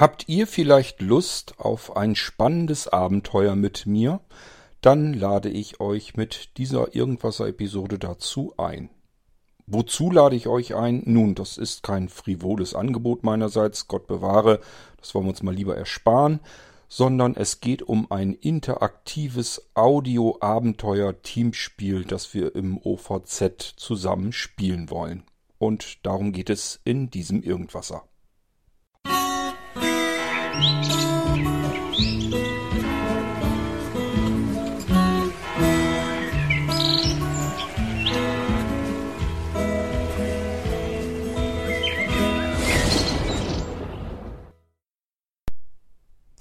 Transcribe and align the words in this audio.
Habt 0.00 0.28
ihr 0.30 0.46
vielleicht 0.46 1.02
Lust 1.02 1.58
auf 1.58 1.94
ein 1.94 2.16
spannendes 2.16 2.88
Abenteuer 2.88 3.54
mit 3.54 3.84
mir? 3.84 4.22
Dann 4.80 5.12
lade 5.12 5.50
ich 5.50 5.78
euch 5.78 6.16
mit 6.16 6.56
dieser 6.56 6.94
Irgendwasser-Episode 6.94 7.98
dazu 7.98 8.54
ein. 8.56 8.88
Wozu 9.66 10.10
lade 10.10 10.36
ich 10.36 10.46
euch 10.46 10.74
ein? 10.74 11.02
Nun, 11.04 11.34
das 11.34 11.58
ist 11.58 11.82
kein 11.82 12.08
frivoles 12.08 12.74
Angebot 12.74 13.24
meinerseits, 13.24 13.88
Gott 13.88 14.06
bewahre, 14.06 14.60
das 14.96 15.14
wollen 15.14 15.26
wir 15.26 15.32
uns 15.32 15.42
mal 15.42 15.54
lieber 15.54 15.76
ersparen, 15.76 16.40
sondern 16.88 17.36
es 17.36 17.60
geht 17.60 17.82
um 17.82 18.10
ein 18.10 18.32
interaktives 18.32 19.68
Audio-Abenteuer-Teamspiel, 19.74 22.06
das 22.06 22.32
wir 22.32 22.56
im 22.56 22.80
OVZ 22.82 23.74
zusammen 23.76 24.32
spielen 24.32 24.88
wollen. 24.88 25.24
Und 25.58 26.06
darum 26.06 26.32
geht 26.32 26.48
es 26.48 26.80
in 26.84 27.10
diesem 27.10 27.42
Irgendwasser. 27.42 28.04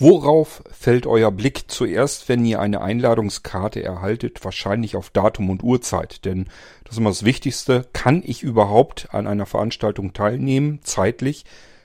Worauf 0.01 0.63
fällt 0.71 1.05
euer 1.05 1.29
Blick 1.29 1.69
zuerst, 1.69 2.29
wenn 2.29 2.45
ihr 2.45 2.61
eine 2.61 2.79
Einladungskarte 2.79 3.83
erhaltet? 3.83 4.43
Wahrscheinlich 4.45 4.95
auf 4.95 5.09
Datum 5.09 5.49
und 5.49 5.61
Uhrzeit, 5.61 6.23
denn 6.23 6.45
das 6.85 6.93
ist 6.93 6.99
immer 6.99 7.09
das 7.09 7.25
Wichtigste. 7.25 7.85
Kann 7.91 8.23
ich 8.25 8.41
überhaupt 8.41 9.09
an 9.11 9.27
einer 9.27 9.45
Veranstaltung 9.45 10.13
teilnehmen, 10.13 10.79
zeitlich, 10.83 11.43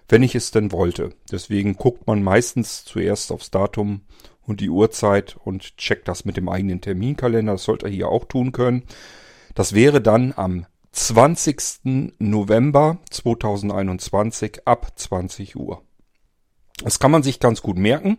wenn 0.09 0.23
ich 0.23 0.35
es 0.35 0.51
denn 0.51 0.73
wollte? 0.73 1.11
Deswegen 1.31 1.75
guckt 1.75 2.07
man 2.07 2.23
meistens 2.23 2.85
zuerst 2.85 3.33
aufs 3.33 3.51
Datum 3.51 4.03
und 4.43 4.61
die 4.61 4.71
Uhrzeit 4.71 5.37
und 5.43 5.77
checkt 5.77 6.09
das 6.09 6.25
mit 6.25 6.37
dem 6.37 6.49
eigenen 6.49 6.81
Terminkalender. 6.81 7.53
Das 7.53 7.65
sollt 7.65 7.83
ihr 7.83 7.89
hier 7.89 8.09
auch 8.09 8.25
tun 8.25 8.53
können. 8.53 8.85
Das 9.55 9.73
wäre 9.73 10.01
dann 10.01 10.33
am 10.37 10.67
20. 10.93 12.13
November 12.19 12.99
2021 13.11 14.67
ab 14.67 14.93
20 14.97 15.57
Uhr. 15.57 15.83
Das 16.83 16.99
kann 16.99 17.11
man 17.11 17.23
sich 17.23 17.41
ganz 17.41 17.63
gut 17.63 17.79
merken, 17.79 18.19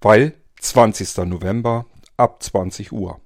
weil 0.00 0.34
20. 0.60 1.16
November 1.26 1.86
ab 2.16 2.42
20 2.42 2.92
Uhr. 2.92 3.20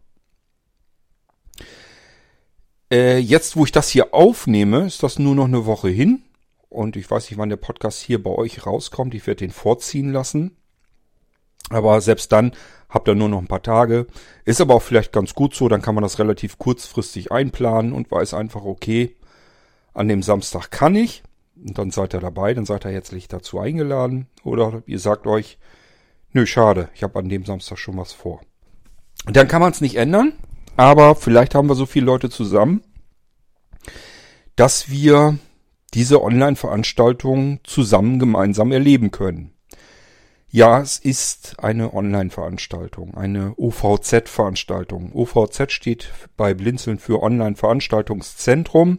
Äh, 2.91 3.19
jetzt, 3.19 3.57
wo 3.57 3.65
ich 3.65 3.73
das 3.73 3.89
hier 3.89 4.13
aufnehme, 4.15 4.87
ist 4.87 5.03
das 5.03 5.19
nur 5.19 5.35
noch 5.35 5.45
eine 5.45 5.67
Woche 5.67 5.89
hin. 5.89 6.23
Und 6.71 6.97
ich 6.97 7.11
weiß 7.11 7.29
nicht, 7.29 7.39
wann 7.39 7.51
der 7.51 7.57
Podcast 7.57 8.01
hier 8.01 8.23
bei 8.23 8.31
euch 8.31 8.65
rauskommt. 8.65 9.15
Ich 9.15 9.27
werde 9.27 9.45
den 9.45 9.51
vorziehen 9.51 10.13
lassen. 10.13 10.57
Aber 11.69 12.01
selbst 12.01 12.33
dann 12.33 12.53
habt 12.89 13.09
ihr 13.09 13.15
nur 13.15 13.29
noch 13.29 13.39
ein 13.39 13.49
paar 13.49 13.63
Tage. 13.63 14.07
Ist 14.45 14.61
aber 14.61 14.77
auch 14.77 14.83
vielleicht 14.83 15.13
ganz 15.13 15.35
gut 15.35 15.55
so. 15.55 15.69
Dann 15.69 15.83
kann 15.83 15.95
man 15.95 16.03
das 16.03 16.19
relativ 16.21 16.59
kurzfristig 16.59 17.33
einplanen 17.33 17.93
und 17.93 18.11
weiß 18.11 18.35
einfach, 18.35 18.65
okay, 18.65 19.17
an 19.93 20.09
dem 20.09 20.23
Samstag 20.23 20.71
kann 20.71 20.95
ich. 20.95 21.23
Und 21.57 21.77
dann 21.77 21.91
seid 21.91 22.15
ihr 22.15 22.21
dabei, 22.21 22.55
dann 22.55 22.65
seid 22.65 22.85
ihr 22.85 22.93
herzlich 22.93 23.27
dazu 23.29 23.59
eingeladen. 23.59 24.29
Oder 24.45 24.83
ihr 24.87 25.01
sagt 25.01 25.27
euch, 25.27 25.59
nö, 26.33 26.47
schade, 26.47 26.89
ich 26.95 27.03
habe 27.03 27.19
an 27.19 27.29
dem 27.29 27.45
Samstag 27.45 27.79
schon 27.79 27.99
was 27.99 28.13
vor. 28.13 28.41
Und 29.27 29.37
dann 29.37 29.49
kann 29.49 29.61
man 29.61 29.73
es 29.73 29.81
nicht 29.81 29.97
ändern, 29.97 30.33
aber 30.77 31.15
vielleicht 31.15 31.55
haben 31.55 31.69
wir 31.69 31.75
so 31.75 31.85
viele 31.85 32.07
Leute 32.07 32.31
zusammen, 32.31 32.83
dass 34.57 34.89
wir 34.89 35.39
diese 35.95 36.23
Online-Veranstaltung 36.23 37.61
zusammen 37.65 38.19
gemeinsam 38.19 38.73
erleben 38.73 39.11
können. 39.11 39.53
Ja, 40.53 40.81
es 40.81 40.99
ist 40.99 41.61
eine 41.61 41.95
Online-Veranstaltung, 41.95 43.15
eine 43.15 43.55
OVZ-Veranstaltung. 43.57 45.13
OVZ 45.13 45.71
steht 45.71 46.11
bei 46.37 46.55
Blinzeln 46.55 46.99
für 46.99 47.23
Online-Veranstaltungszentrum. 47.23 48.99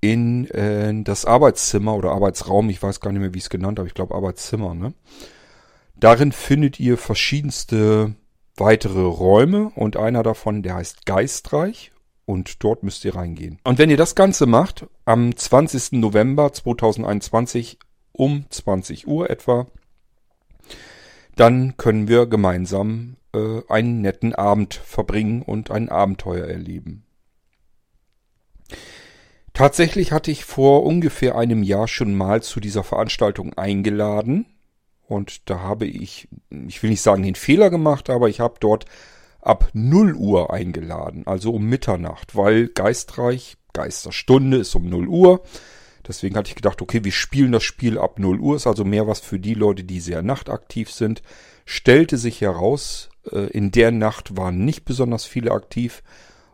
in 0.00 0.46
äh, 0.50 0.92
das 1.02 1.24
Arbeitszimmer 1.24 1.94
oder 1.94 2.10
Arbeitsraum, 2.10 2.68
ich 2.68 2.82
weiß 2.82 3.00
gar 3.00 3.12
nicht 3.12 3.20
mehr, 3.20 3.32
wie 3.32 3.38
ich 3.38 3.44
es 3.44 3.50
genannt 3.50 3.78
habe, 3.78 3.88
ich 3.88 3.94
glaube 3.94 4.14
Arbeitszimmer, 4.14 4.74
ne? 4.74 4.92
Darin 5.98 6.32
findet 6.32 6.78
ihr 6.78 6.98
verschiedenste 6.98 8.14
weitere 8.56 9.00
Räume 9.00 9.70
und 9.74 9.96
einer 9.96 10.22
davon, 10.22 10.62
der 10.62 10.74
heißt 10.74 11.06
Geistreich 11.06 11.90
und 12.26 12.62
dort 12.62 12.82
müsst 12.82 13.04
ihr 13.04 13.14
reingehen. 13.14 13.58
Und 13.64 13.78
wenn 13.78 13.88
ihr 13.88 13.96
das 13.96 14.14
Ganze 14.14 14.46
macht, 14.46 14.86
am 15.04 15.34
20. 15.34 15.92
November 15.92 16.52
2021 16.52 17.78
um 18.12 18.44
20 18.50 19.06
Uhr 19.06 19.30
etwa, 19.30 19.66
dann 21.36 21.76
können 21.76 22.08
wir 22.08 22.26
gemeinsam 22.26 23.16
äh, 23.32 23.60
einen 23.68 24.00
netten 24.00 24.34
Abend 24.34 24.74
verbringen 24.74 25.42
und 25.42 25.70
ein 25.70 25.88
Abenteuer 25.88 26.46
erleben. 26.46 27.04
Tatsächlich 29.52 30.12
hatte 30.12 30.30
ich 30.30 30.44
vor 30.44 30.82
ungefähr 30.82 31.36
einem 31.36 31.62
Jahr 31.62 31.88
schon 31.88 32.14
mal 32.14 32.42
zu 32.42 32.60
dieser 32.60 32.84
Veranstaltung 32.84 33.54
eingeladen. 33.54 34.46
Und 35.08 35.48
da 35.48 35.60
habe 35.60 35.86
ich, 35.86 36.28
ich 36.50 36.82
will 36.82 36.90
nicht 36.90 37.00
sagen 37.00 37.22
den 37.22 37.36
Fehler 37.36 37.70
gemacht, 37.70 38.10
aber 38.10 38.28
ich 38.28 38.40
habe 38.40 38.56
dort 38.60 38.86
ab 39.46 39.70
0 39.72 40.14
Uhr 40.14 40.52
eingeladen, 40.52 41.26
also 41.26 41.52
um 41.52 41.66
Mitternacht, 41.66 42.34
weil 42.34 42.68
Geistreich, 42.68 43.56
Geisterstunde 43.72 44.58
ist 44.58 44.74
um 44.74 44.88
0 44.88 45.06
Uhr. 45.06 45.42
Deswegen 46.06 46.36
hatte 46.36 46.48
ich 46.48 46.56
gedacht, 46.56 46.82
okay, 46.82 47.04
wir 47.04 47.12
spielen 47.12 47.52
das 47.52 47.62
Spiel 47.62 47.98
ab 47.98 48.18
0 48.18 48.40
Uhr, 48.40 48.56
ist 48.56 48.66
also 48.66 48.84
mehr 48.84 49.06
was 49.06 49.20
für 49.20 49.38
die 49.38 49.54
Leute, 49.54 49.84
die 49.84 50.00
sehr 50.00 50.22
nachtaktiv 50.22 50.90
sind. 50.90 51.22
Stellte 51.64 52.16
sich 52.16 52.40
heraus, 52.40 53.08
äh, 53.30 53.46
in 53.50 53.70
der 53.70 53.92
Nacht 53.92 54.36
waren 54.36 54.64
nicht 54.64 54.84
besonders 54.84 55.24
viele 55.24 55.52
aktiv, 55.52 56.02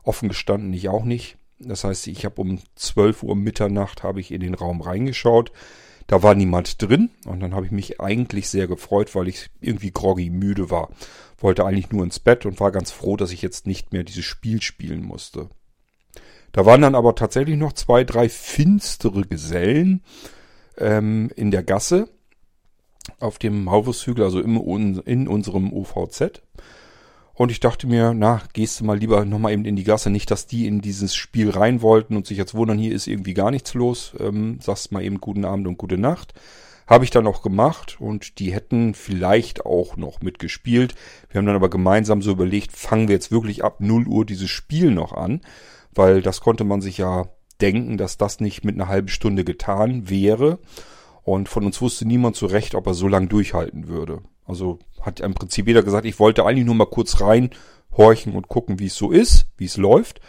offen 0.03 0.29
gestanden 0.29 0.73
ich 0.73 0.89
auch 0.89 1.05
nicht. 1.05 1.37
Das 1.59 1.85
heißt, 1.85 2.07
ich 2.09 2.25
habe 2.25 2.41
um 2.41 2.59
12 2.77 3.23
Uhr 3.23 3.37
Mitternacht 3.37 4.03
habe 4.03 4.21
ich 4.21 4.33
in 4.33 4.41
den 4.41 4.55
Raum 4.55 4.81
reingeschaut. 4.81 5.53
Da 6.07 6.23
war 6.23 6.35
niemand 6.35 6.81
drin 6.83 7.11
und 7.27 7.41
dann 7.41 7.55
habe 7.55 7.67
ich 7.67 7.73
mich 7.73 8.01
eigentlich 8.01 8.49
sehr 8.49 8.67
gefreut, 8.67 9.15
weil 9.15 9.29
ich 9.29 9.51
irgendwie 9.61 9.91
groggy 9.91 10.31
müde 10.31 10.71
war. 10.71 10.91
Wollte 11.39 11.65
eigentlich 11.65 11.91
nur 11.91 12.05
ins 12.05 12.21
Bett 12.21 12.47
und 12.47 12.61
war 12.61 12.73
ganz 12.73 12.91
froh, 12.91 13.17
dass 13.17 13.33
ich 13.33 13.43
jetzt 13.43 13.67
nicht 13.67 13.93
mehr 13.93 14.05
dieses 14.05 14.25
Spiel 14.25 14.63
spielen 14.63 15.05
musste. 15.05 15.49
Da 16.53 16.67
waren 16.67 16.83
dann 16.83 16.95
aber 16.95 17.15
tatsächlich 17.15 17.57
noch 17.57 17.73
zwei, 17.73 18.05
drei 18.05 18.29
finstere 18.29 19.23
Gesellen 19.23 20.03
ähm, 20.77 21.31
in 21.35 21.51
der 21.51 21.63
Gasse 21.63 22.09
auf 23.19 23.39
dem 23.39 23.65
Maulwurfshügel, 23.65 24.25
also 24.25 24.41
im, 24.41 25.01
in 25.05 25.29
unserem 25.29 25.73
OVZ. 25.73 26.43
Und 27.43 27.51
ich 27.51 27.59
dachte 27.59 27.89
mir, 27.89 28.15
na, 28.15 28.41
gehst 28.53 28.79
du 28.79 28.85
mal 28.85 28.97
lieber 28.97 29.25
nochmal 29.25 29.51
eben 29.51 29.65
in 29.65 29.75
die 29.75 29.83
Gasse, 29.83 30.11
nicht, 30.11 30.31
dass 30.31 30.47
die 30.47 30.69
in 30.69 30.81
dieses 30.81 31.17
Spiel 31.17 31.51
rein 31.51 31.83
wollten 31.83 32.15
und 32.15 32.25
sich 32.25 32.39
jetzt 32.39 32.55
wundern, 32.55 32.79
hier 32.79 32.95
ist 32.95 33.09
irgendwie 33.09 33.35
gar 33.35 33.51
nichts 33.51 33.75
los. 33.75 34.13
Ähm, 34.21 34.61
sagst 34.61 34.93
mal 34.93 35.03
eben 35.03 35.21
guten 35.21 35.45
Abend 35.45 35.67
und 35.67 35.77
gute 35.77 35.99
Nacht. 35.99 36.35
Habe 36.87 37.03
ich 37.03 37.11
dann 37.11 37.27
auch 37.27 37.43
gemacht 37.43 37.97
und 38.01 38.39
die 38.39 38.53
hätten 38.53 38.95
vielleicht 38.95 39.67
auch 39.67 39.97
noch 39.97 40.21
mitgespielt. 40.21 40.95
Wir 41.31 41.41
haben 41.41 41.47
dann 41.47 41.57
aber 41.57 41.69
gemeinsam 41.69 42.23
so 42.23 42.31
überlegt, 42.31 42.71
fangen 42.71 43.09
wir 43.09 43.17
jetzt 43.17 43.33
wirklich 43.33 43.65
ab 43.65 43.81
0 43.81 44.07
Uhr 44.07 44.25
dieses 44.25 44.49
Spiel 44.49 44.93
noch 44.93 45.13
an, 45.13 45.41
weil 45.93 46.23
das 46.23 46.43
konnte 46.43 46.63
man 46.63 46.81
sich 46.81 46.99
ja 46.99 47.27
denken, 47.61 47.97
dass 47.97 48.19
das 48.19 48.39
nicht 48.39 48.65
mit 48.65 48.77
einer 48.77 48.87
halben 48.87 49.09
Stunde 49.09 49.43
getan 49.43 50.09
wäre. 50.09 50.61
Und 51.25 51.49
von 51.49 51.65
uns 51.65 51.81
wusste 51.81 52.07
niemand 52.07 52.37
so 52.37 52.47
recht, 52.47 52.77
ob 52.77 52.87
er 52.87 52.95
so 52.95 53.09
lang 53.09 53.29
durchhalten 53.29 53.89
würde. 53.89 54.23
Also 54.45 54.79
hat 55.01 55.21
im 55.21 55.35
Prinzip 55.35 55.67
jeder 55.67 55.83
gesagt, 55.83 56.07
ich 56.07 56.19
wollte 56.19 56.45
eigentlich 56.45 56.67
nur 56.67 56.75
mal 56.75 56.87
kurz 56.87 57.21
reinhorchen 57.21 58.35
und 58.35 58.49
gucken, 58.49 58.79
wie 58.79 58.87
es 58.87 58.97
so 58.97 59.11
ist, 59.11 59.47
wie 59.57 59.67
es 59.67 59.77
läuft. 59.77 60.21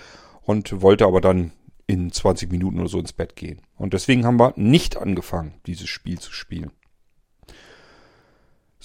Und 0.42 0.82
wollte 0.82 1.06
aber 1.06 1.22
dann 1.22 1.52
in 1.88 2.12
20 2.12 2.52
Minuten 2.52 2.80
oder 2.80 2.90
so 2.90 3.00
ins 3.00 3.14
Bett 3.14 3.36
gehen. 3.36 3.62
Und 3.78 3.94
deswegen 3.94 4.26
haben 4.26 4.40
wir 4.40 4.54
nicht 4.56 4.98
angefangen, 4.98 5.56
dieses 5.66 5.88
Spiel 5.90 6.20
zu 6.20 6.32
spielen. 6.32 6.72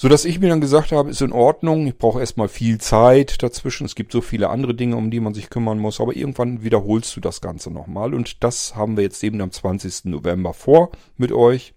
So 0.00 0.08
dass 0.08 0.24
ich 0.24 0.38
mir 0.38 0.48
dann 0.48 0.60
gesagt 0.60 0.92
habe, 0.92 1.10
ist 1.10 1.22
in 1.22 1.32
Ordnung, 1.32 1.88
ich 1.88 1.98
brauche 1.98 2.20
erstmal 2.20 2.46
viel 2.46 2.78
Zeit 2.78 3.42
dazwischen. 3.42 3.84
Es 3.84 3.96
gibt 3.96 4.12
so 4.12 4.20
viele 4.20 4.48
andere 4.48 4.72
Dinge, 4.72 4.94
um 4.94 5.10
die 5.10 5.18
man 5.18 5.34
sich 5.34 5.50
kümmern 5.50 5.80
muss, 5.80 6.00
aber 6.00 6.14
irgendwann 6.14 6.62
wiederholst 6.62 7.16
du 7.16 7.20
das 7.20 7.40
Ganze 7.40 7.72
nochmal. 7.72 8.14
Und 8.14 8.44
das 8.44 8.76
haben 8.76 8.96
wir 8.96 9.02
jetzt 9.02 9.24
eben 9.24 9.40
am 9.40 9.50
20. 9.50 10.04
November 10.04 10.54
vor 10.54 10.92
mit 11.16 11.32
euch. 11.32 11.74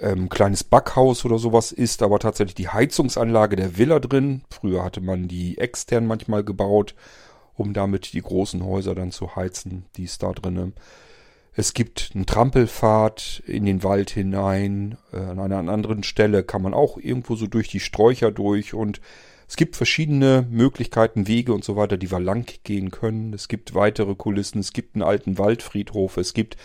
ähm, 0.00 0.28
kleines 0.28 0.64
Backhaus 0.64 1.24
oder 1.24 1.38
sowas, 1.38 1.72
ist 1.72 2.02
aber 2.02 2.18
tatsächlich 2.18 2.54
die 2.54 2.68
Heizungsanlage 2.68 3.56
der 3.56 3.78
Villa 3.78 4.00
drin. 4.00 4.42
Früher 4.50 4.84
hatte 4.84 5.00
man 5.00 5.28
die 5.28 5.58
extern 5.58 6.06
manchmal 6.06 6.44
gebaut, 6.44 6.94
um 7.54 7.72
damit 7.72 8.12
die 8.12 8.22
großen 8.22 8.64
Häuser 8.64 8.94
dann 8.94 9.12
zu 9.12 9.36
heizen, 9.36 9.86
die 9.96 10.04
ist 10.04 10.22
da 10.22 10.32
drinnen. 10.32 10.74
Es 11.56 11.72
gibt 11.72 12.10
einen 12.14 12.26
Trampelpfad 12.26 13.42
in 13.46 13.64
den 13.64 13.84
Wald 13.84 14.10
hinein. 14.10 14.98
Äh, 15.12 15.18
an 15.18 15.38
einer 15.38 15.72
anderen 15.72 16.02
Stelle 16.02 16.42
kann 16.42 16.62
man 16.62 16.74
auch 16.74 16.98
irgendwo 16.98 17.36
so 17.36 17.46
durch 17.46 17.68
die 17.68 17.80
Sträucher 17.80 18.32
durch 18.32 18.74
und 18.74 19.00
es 19.46 19.56
gibt 19.56 19.76
verschiedene 19.76 20.46
Möglichkeiten, 20.50 21.28
Wege 21.28 21.52
und 21.52 21.64
so 21.64 21.76
weiter, 21.76 21.96
die 21.96 22.10
wir 22.10 22.18
lang 22.18 22.50
gehen 22.64 22.90
können. 22.90 23.32
Es 23.34 23.46
gibt 23.46 23.74
weitere 23.74 24.14
Kulissen. 24.14 24.58
Es 24.58 24.72
gibt 24.72 24.94
einen 24.94 25.02
alten 25.02 25.38
Waldfriedhof. 25.38 26.16
Es 26.16 26.34
gibt 26.34 26.56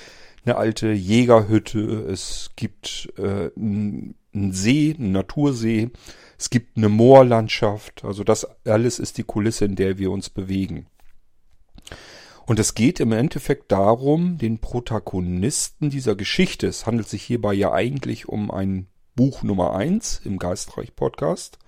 eine 0.45 0.55
alte 0.55 0.91
Jägerhütte. 0.91 2.07
Es 2.09 2.51
gibt 2.55 3.09
äh, 3.17 3.51
einen 3.55 4.15
See, 4.33 4.95
einen 4.97 5.11
Natursee. 5.11 5.89
Es 6.37 6.49
gibt 6.49 6.77
eine 6.77 6.89
Moorlandschaft. 6.89 8.05
Also 8.05 8.23
das 8.23 8.47
alles 8.65 8.99
ist 8.99 9.17
die 9.17 9.23
Kulisse, 9.23 9.65
in 9.65 9.75
der 9.75 9.97
wir 9.97 10.11
uns 10.11 10.29
bewegen. 10.29 10.87
Und 12.45 12.57
es 12.57 12.73
geht 12.73 12.99
im 12.99 13.11
Endeffekt 13.11 13.71
darum, 13.71 14.39
den 14.39 14.57
Protagonisten 14.57 15.91
dieser 15.91 16.15
Geschichte, 16.15 16.65
es 16.65 16.87
handelt 16.87 17.07
sich 17.07 17.21
hierbei 17.21 17.53
ja 17.53 17.73
eigentlich 17.73 18.27
um 18.27 18.49
ein 18.49 18.87
Buch 19.15 19.43
Nummer 19.43 19.75
eins 19.75 20.21
im 20.23 20.39
Geistreich 20.39 20.95
Podcast. 20.95 21.59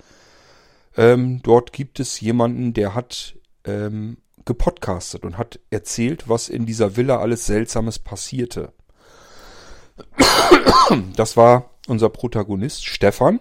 Ähm, 0.97 1.41
dort 1.44 1.71
gibt 1.71 2.00
es 2.00 2.19
jemanden, 2.19 2.73
der 2.73 2.95
hat 2.95 3.35
ähm, 3.63 4.18
gepodcastet 4.45 5.23
und 5.23 5.38
hat 5.38 5.59
erzählt, 5.69 6.29
was 6.29 6.49
in 6.49 6.65
dieser 6.65 6.95
Villa 6.97 7.19
alles 7.19 7.45
Seltsames 7.45 7.99
passierte. 7.99 8.73
Das 11.15 11.38
war 11.38 11.71
unser 11.88 12.09
Protagonist 12.09 12.85
Stefan. 12.85 13.39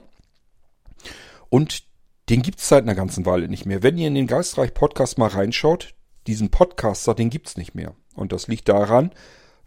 Und 1.49 1.85
den 2.29 2.43
gibt 2.43 2.61
es 2.61 2.69
seit 2.69 2.85
einer 2.85 2.95
ganzen 2.95 3.27
Weile 3.27 3.49
nicht 3.49 3.67
mehr. 3.67 3.83
Wenn 3.83 3.99
ihr 3.99 4.09
in 4.09 4.15
den 4.15 4.27
Geistreich 4.27 4.73
Podcast 4.73 5.19
mal 5.19 5.29
reinschaut, 5.29 5.95
diesen 6.27 6.51
Podcaster, 6.51 7.15
den 7.15 7.31
gibt's 7.31 7.57
nicht 7.57 7.75
mehr. 7.75 7.95
Und 8.15 8.33
das 8.33 8.47
liegt 8.47 8.69
daran, 8.69 9.11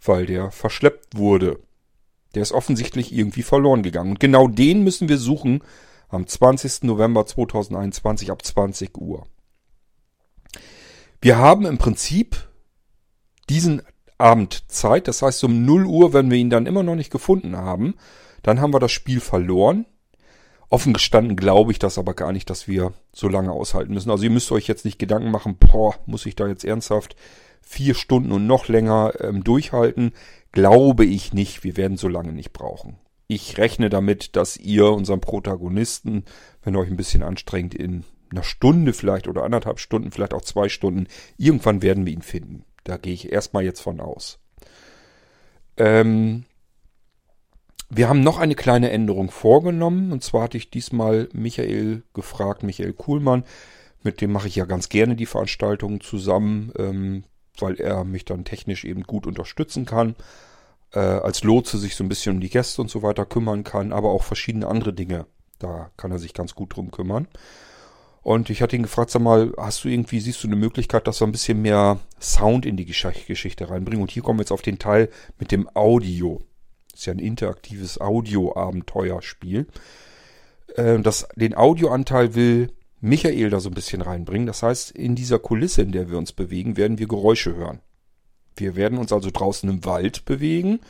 weil 0.02 0.26
der 0.26 0.50
verschleppt 0.50 1.16
wurde. 1.16 1.60
Der 2.34 2.42
ist 2.42 2.52
offensichtlich 2.52 3.12
irgendwie 3.12 3.42
verloren 3.42 3.82
gegangen. 3.82 4.12
Und 4.12 4.20
genau 4.20 4.48
den 4.48 4.82
müssen 4.82 5.08
wir 5.08 5.18
suchen 5.18 5.62
am 6.08 6.26
20. 6.26 6.84
November 6.84 7.26
2021 7.26 8.30
ab 8.30 8.44
20 8.44 8.96
Uhr. 8.96 9.26
Wir 11.24 11.38
haben 11.38 11.64
im 11.64 11.78
Prinzip 11.78 12.50
diesen 13.48 13.80
Abend 14.18 14.70
Zeit. 14.70 15.08
Das 15.08 15.22
heißt, 15.22 15.42
um 15.44 15.64
0 15.64 15.86
Uhr, 15.86 16.12
wenn 16.12 16.30
wir 16.30 16.36
ihn 16.36 16.50
dann 16.50 16.66
immer 16.66 16.82
noch 16.82 16.96
nicht 16.96 17.10
gefunden 17.10 17.56
haben, 17.56 17.94
dann 18.42 18.60
haben 18.60 18.74
wir 18.74 18.78
das 18.78 18.92
Spiel 18.92 19.20
verloren. 19.20 19.86
Offen 20.68 20.92
gestanden 20.92 21.34
glaube 21.34 21.72
ich 21.72 21.78
das 21.78 21.96
aber 21.96 22.12
gar 22.12 22.30
nicht, 22.30 22.50
dass 22.50 22.68
wir 22.68 22.92
so 23.14 23.26
lange 23.28 23.52
aushalten 23.52 23.94
müssen. 23.94 24.10
Also 24.10 24.24
ihr 24.24 24.30
müsst 24.30 24.52
euch 24.52 24.66
jetzt 24.66 24.84
nicht 24.84 24.98
Gedanken 24.98 25.30
machen, 25.30 25.56
boah, 25.56 25.94
muss 26.04 26.26
ich 26.26 26.36
da 26.36 26.46
jetzt 26.46 26.62
ernsthaft 26.62 27.16
vier 27.62 27.94
Stunden 27.94 28.30
und 28.30 28.46
noch 28.46 28.68
länger 28.68 29.14
ähm, 29.20 29.42
durchhalten. 29.42 30.12
Glaube 30.52 31.06
ich 31.06 31.32
nicht, 31.32 31.64
wir 31.64 31.78
werden 31.78 31.96
so 31.96 32.08
lange 32.08 32.34
nicht 32.34 32.52
brauchen. 32.52 32.98
Ich 33.28 33.56
rechne 33.56 33.88
damit, 33.88 34.36
dass 34.36 34.58
ihr 34.58 34.92
unseren 34.92 35.22
Protagonisten, 35.22 36.26
wenn 36.62 36.76
ihr 36.76 36.80
euch 36.80 36.90
ein 36.90 36.98
bisschen 36.98 37.22
anstrengt, 37.22 37.74
in 37.74 38.04
einer 38.34 38.44
Stunde 38.44 38.92
vielleicht 38.92 39.28
oder 39.28 39.44
anderthalb 39.44 39.78
Stunden, 39.78 40.10
vielleicht 40.10 40.34
auch 40.34 40.42
zwei 40.42 40.68
Stunden, 40.68 41.06
irgendwann 41.36 41.82
werden 41.82 42.06
wir 42.06 42.12
ihn 42.12 42.22
finden. 42.22 42.64
Da 42.84 42.96
gehe 42.96 43.14
ich 43.14 43.32
erstmal 43.32 43.64
jetzt 43.64 43.80
von 43.80 44.00
aus. 44.00 44.38
Ähm, 45.76 46.44
wir 47.90 48.08
haben 48.08 48.20
noch 48.20 48.38
eine 48.38 48.54
kleine 48.54 48.90
Änderung 48.90 49.30
vorgenommen. 49.30 50.12
Und 50.12 50.22
zwar 50.22 50.42
hatte 50.42 50.56
ich 50.56 50.70
diesmal 50.70 51.28
Michael 51.32 52.02
gefragt, 52.12 52.62
Michael 52.62 52.92
Kuhlmann. 52.92 53.44
Mit 54.02 54.20
dem 54.20 54.32
mache 54.32 54.48
ich 54.48 54.56
ja 54.56 54.64
ganz 54.64 54.88
gerne 54.88 55.16
die 55.16 55.26
Veranstaltungen 55.26 56.00
zusammen, 56.00 56.72
ähm, 56.76 57.24
weil 57.58 57.80
er 57.80 58.04
mich 58.04 58.24
dann 58.24 58.44
technisch 58.44 58.84
eben 58.84 59.04
gut 59.04 59.26
unterstützen 59.26 59.86
kann. 59.86 60.16
Äh, 60.92 60.98
als 60.98 61.42
Lotse 61.42 61.78
sich 61.78 61.94
so 61.96 62.04
ein 62.04 62.08
bisschen 62.08 62.34
um 62.34 62.40
die 62.40 62.50
Gäste 62.50 62.82
und 62.82 62.90
so 62.90 63.02
weiter 63.02 63.26
kümmern 63.26 63.64
kann, 63.64 63.92
aber 63.92 64.10
auch 64.10 64.22
verschiedene 64.22 64.68
andere 64.68 64.92
Dinge. 64.92 65.26
Da 65.58 65.90
kann 65.96 66.10
er 66.10 66.18
sich 66.18 66.34
ganz 66.34 66.54
gut 66.54 66.76
drum 66.76 66.90
kümmern. 66.90 67.28
Und 68.24 68.48
ich 68.48 68.62
hatte 68.62 68.74
ihn 68.74 68.84
gefragt, 68.84 69.10
sag 69.10 69.20
mal, 69.20 69.52
hast 69.58 69.84
du 69.84 69.88
irgendwie, 69.88 70.18
siehst 70.18 70.42
du 70.42 70.48
eine 70.48 70.56
Möglichkeit, 70.56 71.06
dass 71.06 71.20
wir 71.20 71.26
ein 71.26 71.32
bisschen 71.32 71.60
mehr 71.60 72.00
Sound 72.18 72.64
in 72.64 72.78
die 72.78 72.86
Geschichte 72.86 73.68
reinbringen? 73.68 74.00
Und 74.00 74.10
hier 74.10 74.22
kommen 74.22 74.38
wir 74.38 74.44
jetzt 74.44 74.50
auf 74.50 74.62
den 74.62 74.78
Teil 74.78 75.10
mit 75.38 75.52
dem 75.52 75.68
Audio. 75.74 76.40
Ist 76.94 77.04
ja 77.04 77.12
ein 77.12 77.18
interaktives 77.18 78.00
Audio-Abenteuerspiel. 78.00 79.66
Äh, 80.74 81.00
das, 81.00 81.28
den 81.36 81.54
Audioanteil 81.54 82.34
will 82.34 82.72
Michael 83.02 83.50
da 83.50 83.60
so 83.60 83.68
ein 83.68 83.74
bisschen 83.74 84.00
reinbringen. 84.00 84.46
Das 84.46 84.62
heißt, 84.62 84.92
in 84.92 85.14
dieser 85.14 85.38
Kulisse, 85.38 85.82
in 85.82 85.92
der 85.92 86.10
wir 86.10 86.16
uns 86.16 86.32
bewegen, 86.32 86.78
werden 86.78 86.98
wir 86.98 87.06
Geräusche 87.06 87.54
hören. 87.54 87.80
Wir 88.56 88.74
werden 88.74 88.96
uns 88.96 89.12
also 89.12 89.28
draußen 89.30 89.68
im 89.68 89.84
Wald 89.84 90.24
bewegen, 90.24 90.80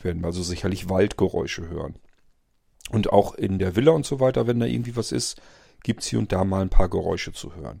werden 0.00 0.24
also 0.24 0.42
sicherlich 0.42 0.88
Waldgeräusche 0.88 1.68
hören. 1.68 1.96
Und 2.88 3.12
auch 3.12 3.34
in 3.34 3.58
der 3.58 3.76
Villa 3.76 3.92
und 3.92 4.06
so 4.06 4.18
weiter, 4.18 4.46
wenn 4.46 4.60
da 4.60 4.64
irgendwie 4.64 4.96
was 4.96 5.12
ist, 5.12 5.42
gibt's 5.82 6.06
hier 6.06 6.18
und 6.18 6.32
da 6.32 6.44
mal 6.44 6.62
ein 6.62 6.70
paar 6.70 6.88
Geräusche 6.88 7.32
zu 7.32 7.54
hören. 7.54 7.80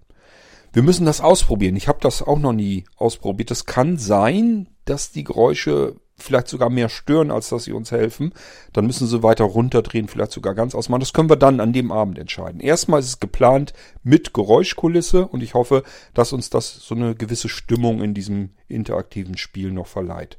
Wir 0.72 0.82
müssen 0.82 1.04
das 1.04 1.20
ausprobieren. 1.20 1.76
Ich 1.76 1.88
habe 1.88 1.98
das 2.00 2.22
auch 2.22 2.38
noch 2.38 2.52
nie 2.52 2.84
ausprobiert. 2.96 3.50
Es 3.50 3.66
kann 3.66 3.98
sein, 3.98 4.68
dass 4.84 5.10
die 5.10 5.24
Geräusche 5.24 5.96
vielleicht 6.22 6.48
sogar 6.48 6.70
mehr 6.70 6.88
stören, 6.88 7.30
als 7.30 7.48
dass 7.48 7.64
sie 7.64 7.72
uns 7.72 7.90
helfen. 7.90 8.32
Dann 8.72 8.86
müssen 8.86 9.06
sie 9.06 9.22
weiter 9.22 9.44
runterdrehen, 9.44 10.06
vielleicht 10.06 10.32
sogar 10.32 10.54
ganz 10.54 10.74
ausmachen. 10.74 11.00
Das 11.00 11.12
können 11.12 11.30
wir 11.30 11.36
dann 11.36 11.60
an 11.60 11.72
dem 11.72 11.90
Abend 11.90 12.18
entscheiden. 12.18 12.60
Erstmal 12.60 13.00
ist 13.00 13.06
es 13.06 13.20
geplant 13.20 13.72
mit 14.02 14.32
Geräuschkulisse 14.32 15.26
und 15.26 15.42
ich 15.42 15.54
hoffe, 15.54 15.82
dass 16.14 16.32
uns 16.32 16.50
das 16.50 16.76
so 16.76 16.94
eine 16.94 17.14
gewisse 17.14 17.48
Stimmung 17.48 18.02
in 18.02 18.14
diesem 18.14 18.50
interaktiven 18.68 19.36
Spiel 19.36 19.72
noch 19.72 19.86
verleiht. 19.86 20.38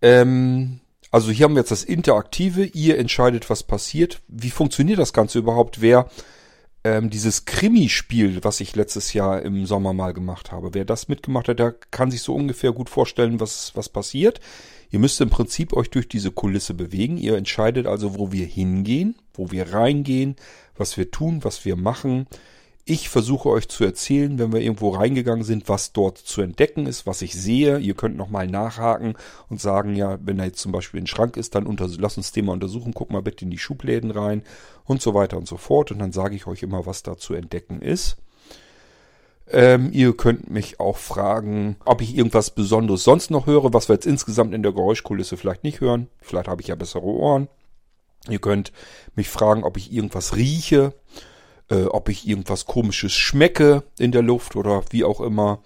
Ähm, 0.00 0.80
also 1.12 1.30
hier 1.30 1.44
haben 1.44 1.54
wir 1.54 1.60
jetzt 1.60 1.70
das 1.70 1.84
Interaktive. 1.84 2.64
Ihr 2.64 2.98
entscheidet, 2.98 3.48
was 3.50 3.62
passiert. 3.62 4.20
Wie 4.28 4.50
funktioniert 4.50 4.98
das 4.98 5.12
Ganze 5.12 5.38
überhaupt? 5.38 5.80
Wer 5.80 6.08
ähm, 6.84 7.10
dieses 7.10 7.44
Krimi-Spiel, 7.44 8.42
was 8.42 8.60
ich 8.60 8.74
letztes 8.74 9.12
Jahr 9.12 9.42
im 9.42 9.66
Sommer 9.66 9.92
mal 9.92 10.12
gemacht 10.12 10.50
habe. 10.50 10.74
Wer 10.74 10.84
das 10.84 11.08
mitgemacht 11.08 11.48
hat, 11.48 11.58
der 11.58 11.72
kann 11.90 12.10
sich 12.10 12.22
so 12.22 12.34
ungefähr 12.34 12.72
gut 12.72 12.90
vorstellen, 12.90 13.40
was, 13.40 13.72
was 13.76 13.88
passiert. 13.88 14.40
Ihr 14.90 14.98
müsst 14.98 15.20
im 15.20 15.30
Prinzip 15.30 15.72
euch 15.74 15.90
durch 15.90 16.08
diese 16.08 16.32
Kulisse 16.32 16.74
bewegen. 16.74 17.18
Ihr 17.18 17.36
entscheidet 17.36 17.86
also, 17.86 18.18
wo 18.18 18.32
wir 18.32 18.46
hingehen, 18.46 19.14
wo 19.34 19.50
wir 19.50 19.72
reingehen, 19.72 20.36
was 20.76 20.96
wir 20.96 21.10
tun, 21.10 21.44
was 21.44 21.64
wir 21.64 21.76
machen. 21.76 22.26
Ich 22.84 23.08
versuche 23.08 23.48
euch 23.48 23.68
zu 23.68 23.84
erzählen, 23.84 24.40
wenn 24.40 24.52
wir 24.52 24.60
irgendwo 24.60 24.90
reingegangen 24.90 25.44
sind, 25.44 25.68
was 25.68 25.92
dort 25.92 26.18
zu 26.18 26.42
entdecken 26.42 26.86
ist, 26.86 27.06
was 27.06 27.22
ich 27.22 27.32
sehe. 27.34 27.78
Ihr 27.78 27.94
könnt 27.94 28.16
nochmal 28.16 28.48
nachhaken 28.48 29.14
und 29.48 29.60
sagen, 29.60 29.94
ja, 29.94 30.18
wenn 30.20 30.38
da 30.38 30.44
jetzt 30.44 30.58
zum 30.58 30.72
Beispiel 30.72 31.00
ein 31.00 31.06
Schrank 31.06 31.36
ist, 31.36 31.54
dann 31.54 31.64
lass 31.98 32.16
uns 32.16 32.32
den 32.32 32.46
mal 32.46 32.54
untersuchen, 32.54 32.92
guck 32.92 33.12
mal 33.12 33.22
bitte 33.22 33.44
in 33.44 33.52
die 33.52 33.58
Schubläden 33.58 34.10
rein 34.10 34.42
und 34.84 35.00
so 35.00 35.14
weiter 35.14 35.36
und 35.36 35.46
so 35.46 35.58
fort. 35.58 35.92
Und 35.92 36.00
dann 36.00 36.10
sage 36.10 36.34
ich 36.34 36.48
euch 36.48 36.64
immer, 36.64 36.84
was 36.84 37.04
da 37.04 37.16
zu 37.16 37.34
entdecken 37.34 37.80
ist. 37.80 38.16
Ähm, 39.48 39.90
ihr 39.92 40.16
könnt 40.16 40.50
mich 40.50 40.80
auch 40.80 40.96
fragen, 40.96 41.76
ob 41.84 42.00
ich 42.00 42.16
irgendwas 42.16 42.50
Besonderes 42.50 43.04
sonst 43.04 43.30
noch 43.30 43.46
höre, 43.46 43.72
was 43.72 43.88
wir 43.88 43.94
jetzt 43.94 44.06
insgesamt 44.06 44.54
in 44.54 44.64
der 44.64 44.72
Geräuschkulisse 44.72 45.36
vielleicht 45.36 45.62
nicht 45.62 45.80
hören. 45.80 46.08
Vielleicht 46.20 46.48
habe 46.48 46.62
ich 46.62 46.68
ja 46.68 46.74
bessere 46.74 47.04
Ohren. 47.04 47.48
Ihr 48.28 48.40
könnt 48.40 48.72
mich 49.14 49.28
fragen, 49.28 49.62
ob 49.62 49.76
ich 49.76 49.92
irgendwas 49.92 50.34
rieche 50.34 50.94
äh, 51.72 51.86
ob 51.86 52.10
ich 52.10 52.28
irgendwas 52.28 52.66
komisches 52.66 53.12
schmecke 53.12 53.82
in 53.98 54.12
der 54.12 54.22
Luft 54.22 54.56
oder 54.56 54.84
wie 54.90 55.04
auch 55.04 55.20
immer, 55.20 55.62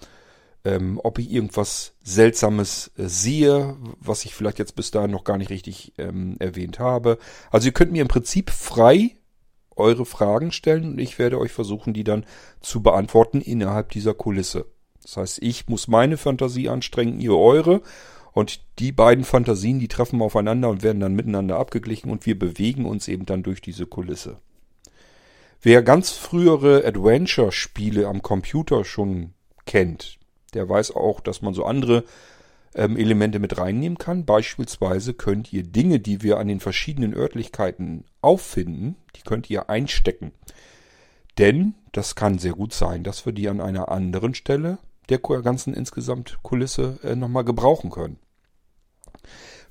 ähm, 0.65 1.01
ob 1.03 1.19
ich 1.19 1.33
irgendwas 1.33 1.95
Seltsames 2.05 2.93
äh, 2.97 3.09
sehe, 3.09 3.77
was 3.99 4.25
ich 4.25 4.35
vielleicht 4.35 4.61
jetzt 4.61 4.77
bis 4.77 4.93
dahin 4.93 5.11
noch 5.11 5.25
gar 5.25 5.37
nicht 5.37 5.51
richtig 5.51 5.95
ähm, 5.99 6.37
erwähnt 6.39 6.79
habe. 6.79 7.19
Also 7.51 7.67
ihr 7.67 7.73
könnt 7.73 7.91
mir 7.91 8.03
im 8.03 8.09
Prinzip 8.09 8.51
frei 8.51 9.17
eure 9.75 10.07
Fragen 10.07 10.53
stellen 10.53 10.93
und 10.93 10.99
ich 11.01 11.19
werde 11.19 11.39
euch 11.39 11.53
versuchen, 11.53 11.93
die 11.93 12.05
dann 12.05 12.25
zu 12.61 12.83
beantworten 12.83 13.41
innerhalb 13.41 13.91
dieser 13.91 14.15
Kulisse. 14.15 14.67
Das 15.03 15.17
heißt, 15.17 15.43
ich 15.43 15.69
muss 15.69 15.89
meine 15.89 16.17
Fantasie 16.17 16.69
anstrengen, 16.69 17.21
ihr 17.21 17.37
eure. 17.37 17.83
Und 18.33 18.61
die 18.79 18.93
beiden 18.93 19.25
Fantasien, 19.25 19.79
die 19.79 19.89
treffen 19.89 20.21
aufeinander 20.21 20.69
und 20.69 20.83
werden 20.83 21.01
dann 21.01 21.15
miteinander 21.15 21.59
abgeglichen 21.59 22.11
und 22.11 22.27
wir 22.27 22.39
bewegen 22.39 22.85
uns 22.85 23.09
eben 23.09 23.25
dann 23.25 23.43
durch 23.43 23.61
diese 23.63 23.87
Kulisse. 23.87 24.37
Wer 25.67 25.83
ganz 25.83 26.13
frühere 26.13 26.85
Adventure-Spiele 26.85 28.07
am 28.07 28.23
Computer 28.23 28.85
schon 28.85 29.33
kennt, 29.65 30.21
der 30.55 30.69
weiß 30.69 30.95
auch, 30.95 31.19
dass 31.19 31.43
man 31.43 31.55
so 31.55 31.65
andere 31.65 32.05
ähm, 32.77 32.97
Elemente 32.97 33.41
mit 33.41 33.59
reinnehmen 33.59 33.99
kann. 33.99 34.25
Beispielsweise 34.25 35.13
könnt 35.13 35.53
ihr 35.53 35.65
Dinge, 35.65 35.99
die 35.99 36.23
wir 36.23 36.39
an 36.39 36.47
den 36.47 36.61
verschiedenen 36.61 37.15
Örtlichkeiten 37.15 38.05
auffinden, 38.21 38.95
die 39.17 39.23
könnt 39.23 39.51
ihr 39.51 39.69
einstecken. 39.69 40.31
Denn 41.37 41.75
das 41.91 42.15
kann 42.15 42.39
sehr 42.39 42.53
gut 42.53 42.73
sein, 42.73 43.03
dass 43.03 43.27
wir 43.27 43.33
die 43.33 43.49
an 43.49 43.61
einer 43.61 43.89
anderen 43.89 44.37
Stelle 44.37 44.79
der 45.09 45.19
ganzen 45.19 45.75
insgesamt 45.75 46.39
Kulisse 46.45 47.01
äh, 47.03 47.17
nochmal 47.17 47.43
gebrauchen 47.45 47.91
können. 47.91 48.21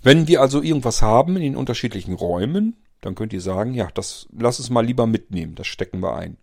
Wenn 0.03 0.27
wir 0.27 0.41
also 0.41 0.61
irgendwas 0.61 1.01
haben 1.01 1.37
in 1.37 1.41
den 1.41 1.55
unterschiedlichen 1.55 2.15
Räumen, 2.15 2.75
dann 3.05 3.13
könnt 3.13 3.33
ihr 3.33 3.41
sagen, 3.41 3.75
ja, 3.75 3.87
das 3.93 4.27
lass 4.35 4.57
es 4.57 4.71
mal 4.71 4.83
lieber 4.83 5.05
mitnehmen, 5.05 5.53
das 5.53 5.67
stecken 5.67 5.99
wir 6.01 6.15
ein. 6.15 6.37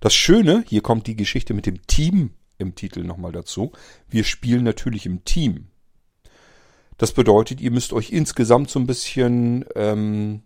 Das 0.00 0.14
Schöne, 0.14 0.64
hier 0.66 0.82
kommt 0.82 1.06
die 1.06 1.14
Geschichte 1.14 1.54
mit 1.54 1.64
dem 1.64 1.86
Team 1.86 2.34
im 2.58 2.74
Titel 2.74 3.04
nochmal 3.04 3.30
dazu. 3.30 3.70
Wir 4.08 4.24
spielen 4.24 4.64
natürlich 4.64 5.06
im 5.06 5.24
Team. 5.24 5.68
Das 6.96 7.12
bedeutet, 7.12 7.60
ihr 7.60 7.70
müsst 7.70 7.92
euch 7.92 8.10
insgesamt 8.10 8.68
so 8.68 8.80
ein 8.80 8.88
bisschen 8.88 9.64
ähm, 9.76 10.42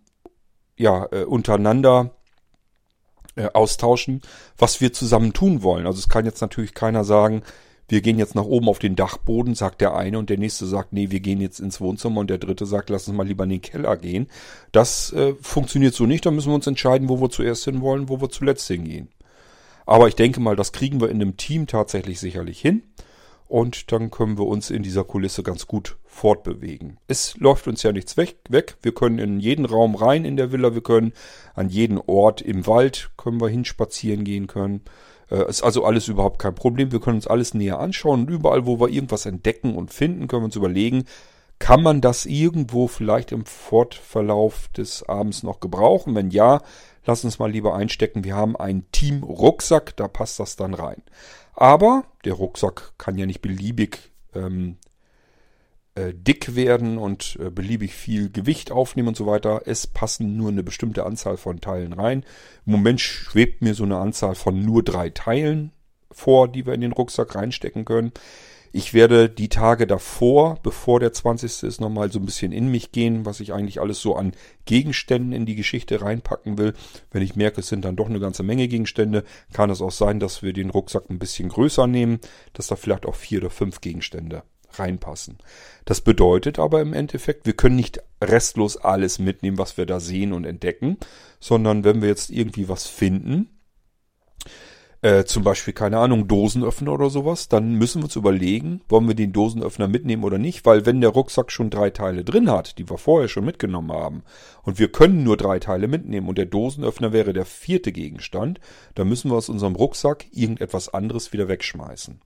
ja, 0.77 1.07
äh, 1.11 1.23
untereinander 1.23 2.11
äh, 3.35 3.49
austauschen, 3.51 4.21
was 4.55 4.79
wir 4.79 4.93
zusammen 4.93 5.33
tun 5.33 5.63
wollen. 5.63 5.87
Also 5.87 5.97
es 5.97 6.07
kann 6.07 6.25
jetzt 6.25 6.41
natürlich 6.41 6.75
keiner 6.75 7.03
sagen, 7.03 7.41
wir 7.89 8.01
gehen 8.01 8.17
jetzt 8.17 8.35
nach 8.35 8.45
oben 8.45 8.69
auf 8.69 8.79
den 8.79 8.95
Dachboden, 8.95 9.55
sagt 9.55 9.81
der 9.81 9.95
eine 9.95 10.17
und 10.17 10.29
der 10.29 10.37
nächste 10.37 10.65
sagt, 10.65 10.93
nee, 10.93 11.11
wir 11.11 11.19
gehen 11.19 11.41
jetzt 11.41 11.59
ins 11.59 11.81
Wohnzimmer 11.81 12.21
und 12.21 12.29
der 12.29 12.37
dritte 12.37 12.65
sagt, 12.65 12.89
lass 12.89 13.07
uns 13.07 13.17
mal 13.17 13.27
lieber 13.27 13.43
in 13.43 13.51
den 13.51 13.61
Keller 13.61 13.97
gehen. 13.97 14.27
Das 14.71 15.11
äh, 15.13 15.33
funktioniert 15.41 15.93
so 15.93 16.05
nicht, 16.05 16.25
da 16.25 16.31
müssen 16.31 16.49
wir 16.49 16.55
uns 16.55 16.67
entscheiden, 16.67 17.09
wo 17.09 17.19
wir 17.21 17.29
zuerst 17.29 17.65
hin 17.65 17.81
wollen, 17.81 18.09
wo 18.09 18.21
wir 18.21 18.29
zuletzt 18.29 18.67
hingehen. 18.67 19.09
Aber 19.85 20.07
ich 20.07 20.15
denke 20.15 20.39
mal, 20.39 20.55
das 20.55 20.71
kriegen 20.71 21.01
wir 21.01 21.09
in 21.09 21.21
einem 21.21 21.37
Team 21.37 21.67
tatsächlich 21.67 22.19
sicherlich 22.19 22.59
hin. 22.59 22.83
Und 23.47 23.91
dann 23.91 24.09
können 24.09 24.39
wir 24.39 24.47
uns 24.47 24.71
in 24.71 24.81
dieser 24.81 25.03
Kulisse 25.03 25.43
ganz 25.43 25.67
gut 25.67 25.97
fortbewegen. 26.05 26.97
Es 27.07 27.37
läuft 27.37 27.67
uns 27.67 27.83
ja 27.83 27.91
nichts 27.91 28.17
weg, 28.17 28.37
weg. 28.49 28.77
Wir 28.81 28.95
können 28.95 29.19
in 29.19 29.39
jeden 29.39 29.65
Raum 29.65 29.93
rein 29.93 30.25
in 30.25 30.37
der 30.37 30.51
Villa. 30.51 30.73
Wir 30.73 30.81
können 30.81 31.13
an 31.53 31.69
jeden 31.69 31.99
Ort 31.99 32.41
im 32.41 32.65
Wald 32.65 33.11
können 33.15 33.39
wir 33.39 33.49
hinspazieren 33.49 34.23
gehen 34.23 34.47
können. 34.47 34.81
Äh, 35.33 35.49
ist 35.49 35.63
also 35.63 35.83
alles 35.83 36.07
überhaupt 36.07 36.39
kein 36.39 36.55
Problem. 36.55 36.91
Wir 36.91 36.99
können 36.99 37.17
uns 37.17 37.27
alles 37.27 37.53
näher 37.53 37.79
anschauen 37.79 38.21
und 38.21 38.29
überall, 38.29 38.65
wo 38.65 38.79
wir 38.79 38.89
irgendwas 38.89 39.25
entdecken 39.25 39.75
und 39.75 39.91
finden, 39.91 40.27
können 40.27 40.43
wir 40.43 40.45
uns 40.45 40.55
überlegen, 40.55 41.05
kann 41.59 41.81
man 41.81 42.01
das 42.01 42.25
irgendwo 42.25 42.87
vielleicht 42.87 43.31
im 43.31 43.45
Fortverlauf 43.45 44.67
des 44.69 45.07
Abends 45.07 45.43
noch 45.43 45.59
gebrauchen? 45.59 46.13
Wenn 46.13 46.29
ja, 46.29 46.61
lass 47.05 47.23
uns 47.23 47.39
mal 47.39 47.51
lieber 47.51 47.73
einstecken. 47.75 48.23
Wir 48.23 48.35
haben 48.35 48.55
einen 48.55 48.89
Team-Rucksack, 48.91 49.95
da 49.95 50.07
passt 50.07 50.39
das 50.39 50.55
dann 50.55 50.73
rein. 50.73 51.01
Aber 51.53 52.03
der 52.25 52.33
Rucksack 52.33 52.93
kann 52.97 53.17
ja 53.17 53.25
nicht 53.25 53.41
beliebig 53.41 54.11
ähm, 54.35 54.77
äh, 55.95 56.13
dick 56.13 56.55
werden 56.55 56.97
und 56.97 57.37
äh, 57.39 57.49
beliebig 57.49 57.93
viel 57.93 58.31
Gewicht 58.31 58.71
aufnehmen 58.71 59.09
und 59.09 59.17
so 59.17 59.25
weiter. 59.25 59.61
Es 59.65 59.87
passen 59.87 60.37
nur 60.37 60.49
eine 60.49 60.63
bestimmte 60.63 61.05
Anzahl 61.05 61.37
von 61.37 61.61
Teilen 61.61 61.93
rein. 61.93 62.25
Im 62.65 62.73
Moment 62.73 63.01
schwebt 63.01 63.61
mir 63.61 63.73
so 63.73 63.83
eine 63.83 63.97
Anzahl 63.97 64.35
von 64.35 64.63
nur 64.63 64.83
drei 64.83 65.09
Teilen 65.09 65.71
vor, 66.11 66.47
die 66.47 66.65
wir 66.65 66.73
in 66.73 66.81
den 66.81 66.93
Rucksack 66.93 67.35
reinstecken 67.35 67.85
können. 67.85 68.11
Ich 68.75 68.95
werde 68.95 69.29
die 69.29 69.49
Tage 69.49 69.85
davor, 69.85 70.57
bevor 70.63 70.99
der 70.99 71.13
20. 71.13 71.61
ist, 71.61 71.79
nochmal 71.79 72.11
so 72.11 72.17
ein 72.17 72.25
bisschen 72.25 72.51
in 72.51 72.71
mich 72.71 72.91
gehen, 72.91 73.23
was 73.23 73.39
ich 73.39 73.53
eigentlich 73.53 73.79
alles 73.79 74.01
so 74.01 74.15
an 74.15 74.31
Gegenständen 74.65 75.31
in 75.31 75.45
die 75.45 75.53
Geschichte 75.53 76.01
reinpacken 76.01 76.57
will. 76.57 76.73
Wenn 77.11 77.21
ich 77.21 77.35
merke, 77.35 77.61
es 77.61 77.67
sind 77.67 77.85
dann 77.85 77.95
doch 77.95 78.09
eine 78.09 78.19
ganze 78.19 78.41
Menge 78.41 78.67
Gegenstände, 78.67 79.25
kann 79.53 79.69
es 79.69 79.79
auch 79.79 79.91
sein, 79.91 80.19
dass 80.19 80.41
wir 80.41 80.53
den 80.53 80.71
Rucksack 80.71 81.07
ein 81.11 81.19
bisschen 81.19 81.49
größer 81.49 81.85
nehmen, 81.85 82.19
dass 82.53 82.65
da 82.65 82.75
vielleicht 82.75 83.05
auch 83.05 83.15
vier 83.15 83.41
oder 83.41 83.51
fünf 83.51 83.79
Gegenstände 83.79 84.41
reinpassen. 84.79 85.37
Das 85.85 86.01
bedeutet 86.01 86.59
aber 86.59 86.81
im 86.81 86.93
Endeffekt, 86.93 87.45
wir 87.45 87.53
können 87.53 87.75
nicht 87.75 88.01
restlos 88.21 88.77
alles 88.77 89.19
mitnehmen, 89.19 89.57
was 89.57 89.77
wir 89.77 89.85
da 89.85 89.99
sehen 89.99 90.33
und 90.33 90.45
entdecken, 90.45 90.97
sondern 91.39 91.83
wenn 91.83 92.01
wir 92.01 92.09
jetzt 92.09 92.29
irgendwie 92.29 92.69
was 92.69 92.87
finden, 92.87 93.49
äh, 95.03 95.25
zum 95.25 95.43
Beispiel, 95.43 95.73
keine 95.73 95.97
Ahnung, 95.97 96.29
Dosenöffner 96.29 96.93
oder 96.93 97.09
sowas, 97.09 97.49
dann 97.49 97.73
müssen 97.75 97.99
wir 97.99 98.05
uns 98.05 98.15
überlegen, 98.15 98.79
wollen 98.87 99.05
wir 99.05 99.15
den 99.15 99.33
Dosenöffner 99.33 99.89
mitnehmen 99.89 100.23
oder 100.23 100.37
nicht, 100.37 100.65
weil 100.65 100.85
wenn 100.85 101.01
der 101.01 101.09
Rucksack 101.09 101.51
schon 101.51 101.69
drei 101.69 101.89
Teile 101.89 102.23
drin 102.23 102.49
hat, 102.49 102.77
die 102.77 102.89
wir 102.89 102.97
vorher 102.97 103.27
schon 103.27 103.43
mitgenommen 103.43 103.91
haben, 103.91 104.23
und 104.63 104.79
wir 104.79 104.89
können 104.89 105.25
nur 105.25 105.35
drei 105.35 105.59
Teile 105.59 105.89
mitnehmen 105.89 106.29
und 106.29 106.37
der 106.37 106.45
Dosenöffner 106.45 107.11
wäre 107.11 107.33
der 107.33 107.43
vierte 107.43 107.91
Gegenstand, 107.91 108.61
dann 108.95 109.09
müssen 109.09 109.29
wir 109.29 109.35
aus 109.35 109.49
unserem 109.49 109.75
Rucksack 109.75 110.25
irgendetwas 110.31 110.93
anderes 110.93 111.33
wieder 111.33 111.49
wegschmeißen. 111.49 112.21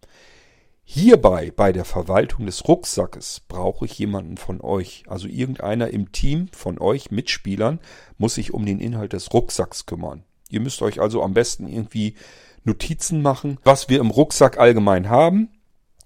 Hierbei, 0.89 1.51
bei 1.53 1.73
der 1.73 1.83
Verwaltung 1.83 2.45
des 2.45 2.65
Rucksackes, 2.65 3.41
brauche 3.49 3.83
ich 3.83 3.99
jemanden 3.99 4.37
von 4.37 4.61
euch. 4.61 5.03
Also 5.07 5.27
irgendeiner 5.27 5.89
im 5.89 6.13
Team 6.13 6.47
von 6.53 6.79
euch 6.79 7.11
Mitspielern 7.11 7.81
muss 8.17 8.35
sich 8.35 8.53
um 8.53 8.65
den 8.65 8.79
Inhalt 8.79 9.11
des 9.11 9.33
Rucksacks 9.33 9.85
kümmern. 9.85 10.23
Ihr 10.49 10.61
müsst 10.61 10.81
euch 10.81 11.01
also 11.01 11.23
am 11.23 11.33
besten 11.33 11.67
irgendwie 11.67 12.15
Notizen 12.63 13.21
machen, 13.21 13.59
was 13.65 13.89
wir 13.89 13.99
im 13.99 14.11
Rucksack 14.11 14.59
allgemein 14.59 15.09
haben, 15.09 15.49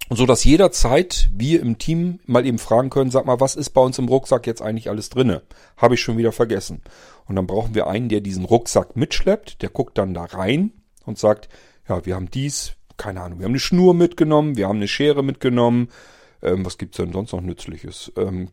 so 0.10 0.26
dass 0.26 0.44
jederzeit 0.44 1.30
wir 1.32 1.62
im 1.62 1.78
Team 1.78 2.20
mal 2.26 2.44
eben 2.44 2.58
fragen 2.58 2.90
können, 2.90 3.12
sag 3.12 3.28
mal, 3.28 3.40
was 3.40 3.56
ist 3.56 3.70
bei 3.70 3.82
uns 3.82 4.00
im 4.00 4.08
Rucksack 4.08 4.48
jetzt 4.48 4.64
eigentlich 4.64 4.90
alles 4.90 5.10
drinne? 5.10 5.44
Habe 5.78 5.94
ich 5.94 6.02
schon 6.02 6.18
wieder 6.18 6.32
vergessen. 6.32 6.82
Und 7.28 7.36
dann 7.36 7.46
brauchen 7.46 7.76
wir 7.76 7.86
einen, 7.86 8.10
der 8.10 8.22
diesen 8.22 8.46
Rucksack 8.46 8.96
mitschleppt, 8.96 9.62
der 9.62 9.70
guckt 9.70 10.00
dann 10.00 10.16
da 10.16 10.24
rein 10.24 10.72
und 11.06 11.20
sagt, 11.20 11.50
ja, 11.88 12.04
wir 12.04 12.16
haben 12.16 12.32
dies, 12.32 12.78
keine 13.02 13.22
Ahnung, 13.22 13.40
wir 13.40 13.46
haben 13.46 13.54
eine 13.54 13.60
Schnur 13.60 13.96
mitgenommen, 13.96 14.58
wir 14.58 14.68
haben 14.68 14.78
eine 14.78 14.88
Schere 14.88 15.24
mitgenommen. 15.24 15.90
Ähm, 16.44 16.64
was 16.64 16.78
gibt's 16.78 16.98
denn 16.98 17.12
sonst 17.12 17.32
noch 17.32 17.42
Nützliches? 17.42 18.12
Ähm, 18.16 18.50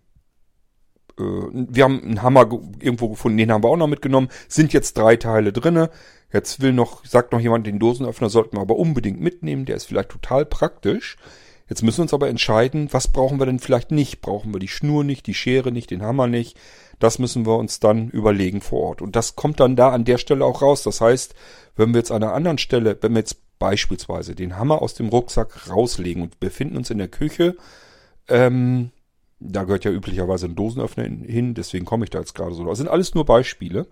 äh, 1.18 1.22
wir 1.22 1.84
haben 1.84 2.02
einen 2.02 2.22
Hammer 2.22 2.48
irgendwo 2.80 3.10
gefunden, 3.10 3.36
den 3.36 3.52
haben 3.52 3.62
wir 3.62 3.68
auch 3.68 3.76
noch 3.76 3.88
mitgenommen. 3.88 4.28
Sind 4.48 4.72
jetzt 4.72 4.96
drei 4.96 5.16
Teile 5.16 5.52
drinne. 5.52 5.90
Jetzt 6.32 6.62
will 6.62 6.72
noch, 6.72 7.04
sagt 7.04 7.32
noch 7.32 7.40
jemand, 7.40 7.66
den 7.66 7.78
Dosenöffner 7.78 8.30
sollten 8.30 8.56
wir 8.56 8.62
aber 8.62 8.76
unbedingt 8.76 9.20
mitnehmen. 9.20 9.66
Der 9.66 9.76
ist 9.76 9.84
vielleicht 9.84 10.08
total 10.08 10.46
praktisch. 10.46 11.18
Jetzt 11.68 11.82
müssen 11.82 11.98
wir 11.98 12.04
uns 12.04 12.14
aber 12.14 12.30
entscheiden, 12.30 12.88
was 12.92 13.08
brauchen 13.08 13.38
wir 13.38 13.44
denn 13.44 13.58
vielleicht 13.58 13.90
nicht? 13.90 14.22
Brauchen 14.22 14.54
wir 14.54 14.60
die 14.60 14.68
Schnur 14.68 15.04
nicht, 15.04 15.26
die 15.26 15.34
Schere 15.34 15.72
nicht, 15.72 15.90
den 15.90 16.02
Hammer 16.02 16.26
nicht? 16.26 16.58
Das 16.98 17.18
müssen 17.18 17.44
wir 17.44 17.58
uns 17.58 17.80
dann 17.80 18.08
überlegen 18.08 18.62
vor 18.62 18.80
Ort. 18.80 19.02
Und 19.02 19.14
das 19.14 19.36
kommt 19.36 19.60
dann 19.60 19.76
da 19.76 19.90
an 19.90 20.06
der 20.06 20.16
Stelle 20.16 20.46
auch 20.46 20.62
raus. 20.62 20.82
Das 20.84 21.02
heißt, 21.02 21.34
wenn 21.76 21.92
wir 21.92 21.98
jetzt 21.98 22.10
an 22.10 22.22
einer 22.22 22.32
anderen 22.32 22.56
Stelle, 22.56 22.96
wenn 23.02 23.12
wir 23.12 23.18
jetzt 23.18 23.47
beispielsweise 23.58 24.34
den 24.34 24.56
Hammer 24.56 24.82
aus 24.82 24.94
dem 24.94 25.08
Rucksack 25.08 25.68
rauslegen 25.68 26.22
und 26.22 26.40
befinden 26.40 26.76
uns 26.76 26.90
in 26.90 26.98
der 26.98 27.08
Küche, 27.08 27.56
ähm, 28.28 28.90
da 29.40 29.64
gehört 29.64 29.84
ja 29.84 29.90
üblicherweise 29.90 30.46
ein 30.46 30.56
Dosenöffner 30.56 31.04
hin, 31.04 31.54
deswegen 31.54 31.84
komme 31.84 32.04
ich 32.04 32.10
da 32.10 32.18
jetzt 32.18 32.34
gerade 32.34 32.54
so. 32.54 32.64
Das 32.64 32.78
sind 32.78 32.88
alles 32.88 33.14
nur 33.14 33.24
Beispiele. 33.24 33.86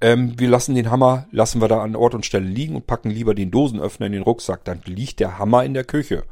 Ähm, 0.00 0.38
wir 0.38 0.48
lassen 0.48 0.74
den 0.74 0.90
Hammer, 0.90 1.26
lassen 1.30 1.60
wir 1.60 1.68
da 1.68 1.82
an 1.82 1.96
Ort 1.96 2.14
und 2.14 2.26
Stelle 2.26 2.46
liegen 2.46 2.76
und 2.76 2.86
packen 2.86 3.10
lieber 3.10 3.34
den 3.34 3.50
Dosenöffner 3.50 4.06
in 4.06 4.12
den 4.12 4.22
Rucksack. 4.22 4.64
Dann 4.64 4.80
liegt 4.84 5.20
der 5.20 5.38
Hammer 5.38 5.64
in 5.64 5.74
der 5.74 5.84
Küche. 5.84 6.24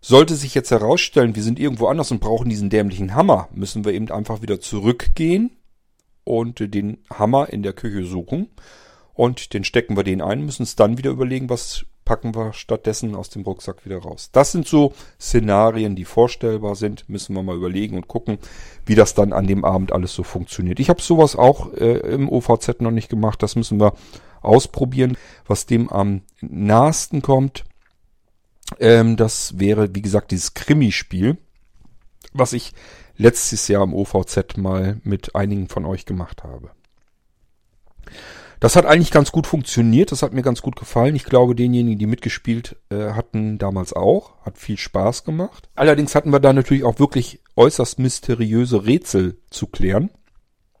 Sollte 0.00 0.34
sich 0.34 0.54
jetzt 0.54 0.70
herausstellen, 0.70 1.34
wir 1.34 1.42
sind 1.42 1.58
irgendwo 1.58 1.86
anders 1.86 2.10
und 2.10 2.20
brauchen 2.20 2.50
diesen 2.50 2.70
dämlichen 2.70 3.14
Hammer, 3.14 3.48
müssen 3.54 3.84
wir 3.84 3.92
eben 3.92 4.10
einfach 4.10 4.42
wieder 4.42 4.60
zurückgehen 4.60 5.50
und 6.24 6.74
den 6.74 6.98
Hammer 7.10 7.50
in 7.50 7.62
der 7.62 7.72
Küche 7.72 8.04
suchen 8.04 8.48
und 9.14 9.54
den 9.54 9.64
stecken 9.64 9.96
wir 9.96 10.04
den 10.04 10.20
ein, 10.20 10.44
müssen 10.44 10.62
uns 10.62 10.76
dann 10.76 10.98
wieder 10.98 11.10
überlegen, 11.10 11.48
was 11.48 11.86
packen 12.04 12.34
wir 12.34 12.52
stattdessen 12.52 13.14
aus 13.14 13.30
dem 13.30 13.42
Rucksack 13.42 13.84
wieder 13.84 13.98
raus. 13.98 14.28
Das 14.32 14.52
sind 14.52 14.68
so 14.68 14.92
Szenarien, 15.20 15.96
die 15.96 16.04
vorstellbar 16.04 16.76
sind. 16.76 17.08
Müssen 17.08 17.34
wir 17.34 17.42
mal 17.42 17.56
überlegen 17.56 17.96
und 17.96 18.08
gucken, 18.08 18.38
wie 18.84 18.94
das 18.94 19.14
dann 19.14 19.32
an 19.32 19.46
dem 19.46 19.64
Abend 19.64 19.92
alles 19.92 20.14
so 20.14 20.22
funktioniert. 20.22 20.80
Ich 20.80 20.90
habe 20.90 21.00
sowas 21.00 21.36
auch 21.36 21.72
äh, 21.72 21.98
im 22.12 22.28
OVZ 22.28 22.80
noch 22.80 22.90
nicht 22.90 23.08
gemacht. 23.08 23.42
Das 23.42 23.56
müssen 23.56 23.80
wir 23.80 23.94
ausprobieren. 24.42 25.16
Was 25.46 25.66
dem 25.66 25.88
am 25.90 26.22
nahesten 26.40 27.22
kommt, 27.22 27.64
ähm, 28.80 29.16
das 29.16 29.58
wäre, 29.58 29.94
wie 29.94 30.02
gesagt, 30.02 30.30
dieses 30.30 30.54
Krimi-Spiel, 30.54 31.38
was 32.32 32.52
ich 32.52 32.72
letztes 33.16 33.68
Jahr 33.68 33.84
im 33.84 33.94
OVZ 33.94 34.56
mal 34.56 35.00
mit 35.04 35.34
einigen 35.34 35.68
von 35.68 35.86
euch 35.86 36.04
gemacht 36.04 36.42
habe. 36.44 36.70
Das 38.64 38.76
hat 38.76 38.86
eigentlich 38.86 39.10
ganz 39.10 39.30
gut 39.30 39.46
funktioniert, 39.46 40.10
das 40.10 40.22
hat 40.22 40.32
mir 40.32 40.40
ganz 40.40 40.62
gut 40.62 40.74
gefallen. 40.76 41.14
Ich 41.14 41.24
glaube, 41.24 41.54
denjenigen, 41.54 41.98
die 41.98 42.06
mitgespielt 42.06 42.76
äh, 42.88 43.10
hatten, 43.10 43.58
damals 43.58 43.92
auch. 43.92 44.40
Hat 44.40 44.56
viel 44.56 44.78
Spaß 44.78 45.24
gemacht. 45.24 45.68
Allerdings 45.74 46.14
hatten 46.14 46.30
wir 46.30 46.40
da 46.40 46.54
natürlich 46.54 46.82
auch 46.82 46.98
wirklich 46.98 47.40
äußerst 47.56 47.98
mysteriöse 47.98 48.86
Rätsel 48.86 49.36
zu 49.50 49.66
klären. 49.66 50.08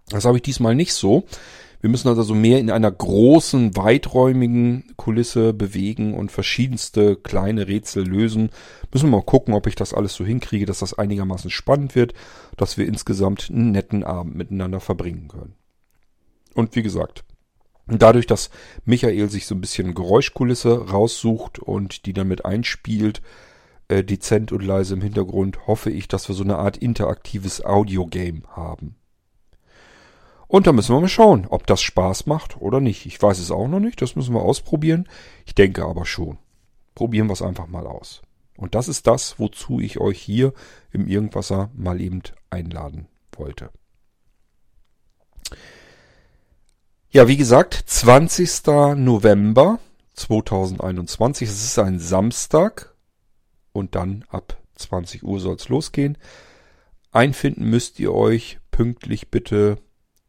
Das 0.08 0.24
habe 0.24 0.38
ich 0.38 0.42
diesmal 0.42 0.74
nicht 0.74 0.94
so. 0.94 1.24
Wir 1.82 1.90
müssen 1.90 2.08
also 2.08 2.34
mehr 2.34 2.58
in 2.58 2.70
einer 2.70 2.90
großen, 2.90 3.76
weiträumigen 3.76 4.94
Kulisse 4.96 5.52
bewegen 5.52 6.14
und 6.14 6.32
verschiedenste 6.32 7.16
kleine 7.16 7.68
Rätsel 7.68 8.08
lösen. 8.08 8.48
Müssen 8.94 9.10
wir 9.10 9.18
mal 9.18 9.24
gucken, 9.24 9.52
ob 9.52 9.66
ich 9.66 9.74
das 9.74 9.92
alles 9.92 10.14
so 10.14 10.24
hinkriege, 10.24 10.64
dass 10.64 10.78
das 10.78 10.94
einigermaßen 10.94 11.50
spannend 11.50 11.94
wird, 11.94 12.14
dass 12.56 12.78
wir 12.78 12.86
insgesamt 12.86 13.50
einen 13.50 13.72
netten 13.72 14.04
Abend 14.04 14.36
miteinander 14.36 14.80
verbringen 14.80 15.28
können. 15.28 15.52
Und 16.54 16.76
wie 16.76 16.82
gesagt, 16.82 17.24
dadurch, 17.86 18.26
dass 18.26 18.50
Michael 18.84 19.28
sich 19.30 19.46
so 19.46 19.54
ein 19.54 19.60
bisschen 19.60 19.94
Geräuschkulisse 19.94 20.90
raussucht 20.90 21.58
und 21.58 22.06
die 22.06 22.12
dann 22.12 22.28
mit 22.28 22.44
einspielt, 22.44 23.20
äh, 23.88 24.02
dezent 24.02 24.52
und 24.52 24.62
leise 24.62 24.94
im 24.94 25.02
Hintergrund, 25.02 25.66
hoffe 25.66 25.90
ich, 25.90 26.08
dass 26.08 26.28
wir 26.28 26.34
so 26.34 26.44
eine 26.44 26.56
Art 26.56 26.76
interaktives 26.76 27.64
Audiogame 27.64 28.42
haben. 28.48 28.96
Und 30.46 30.66
da 30.66 30.72
müssen 30.72 30.94
wir 30.94 31.00
mal 31.00 31.08
schauen, 31.08 31.46
ob 31.48 31.66
das 31.66 31.82
Spaß 31.82 32.26
macht 32.26 32.60
oder 32.60 32.80
nicht. 32.80 33.06
Ich 33.06 33.20
weiß 33.20 33.38
es 33.38 33.50
auch 33.50 33.68
noch 33.68 33.80
nicht, 33.80 34.00
das 34.00 34.14
müssen 34.16 34.34
wir 34.34 34.42
ausprobieren. 34.42 35.08
Ich 35.46 35.54
denke 35.54 35.84
aber 35.84 36.06
schon. 36.06 36.38
Probieren 36.94 37.26
wir 37.26 37.32
es 37.32 37.42
einfach 37.42 37.66
mal 37.66 37.86
aus. 37.86 38.22
Und 38.56 38.74
das 38.74 38.88
ist 38.88 39.06
das, 39.06 39.38
wozu 39.38 39.80
ich 39.80 39.98
euch 39.98 40.20
hier 40.20 40.52
im 40.92 41.08
Irgendwasser 41.08 41.70
mal 41.74 42.00
eben 42.00 42.22
einladen 42.50 43.08
wollte. 43.32 43.70
Ja, 47.14 47.28
wie 47.28 47.36
gesagt, 47.36 47.74
20. 47.86 48.96
November 48.96 49.78
2021. 50.14 51.48
Es 51.48 51.62
ist 51.62 51.78
ein 51.78 52.00
Samstag 52.00 52.92
und 53.72 53.94
dann 53.94 54.24
ab 54.30 54.60
20 54.74 55.22
Uhr 55.22 55.38
soll 55.38 55.54
es 55.54 55.68
losgehen. 55.68 56.18
Einfinden 57.12 57.70
müsst 57.70 58.00
ihr 58.00 58.12
euch 58.12 58.58
pünktlich 58.72 59.30
bitte, 59.30 59.78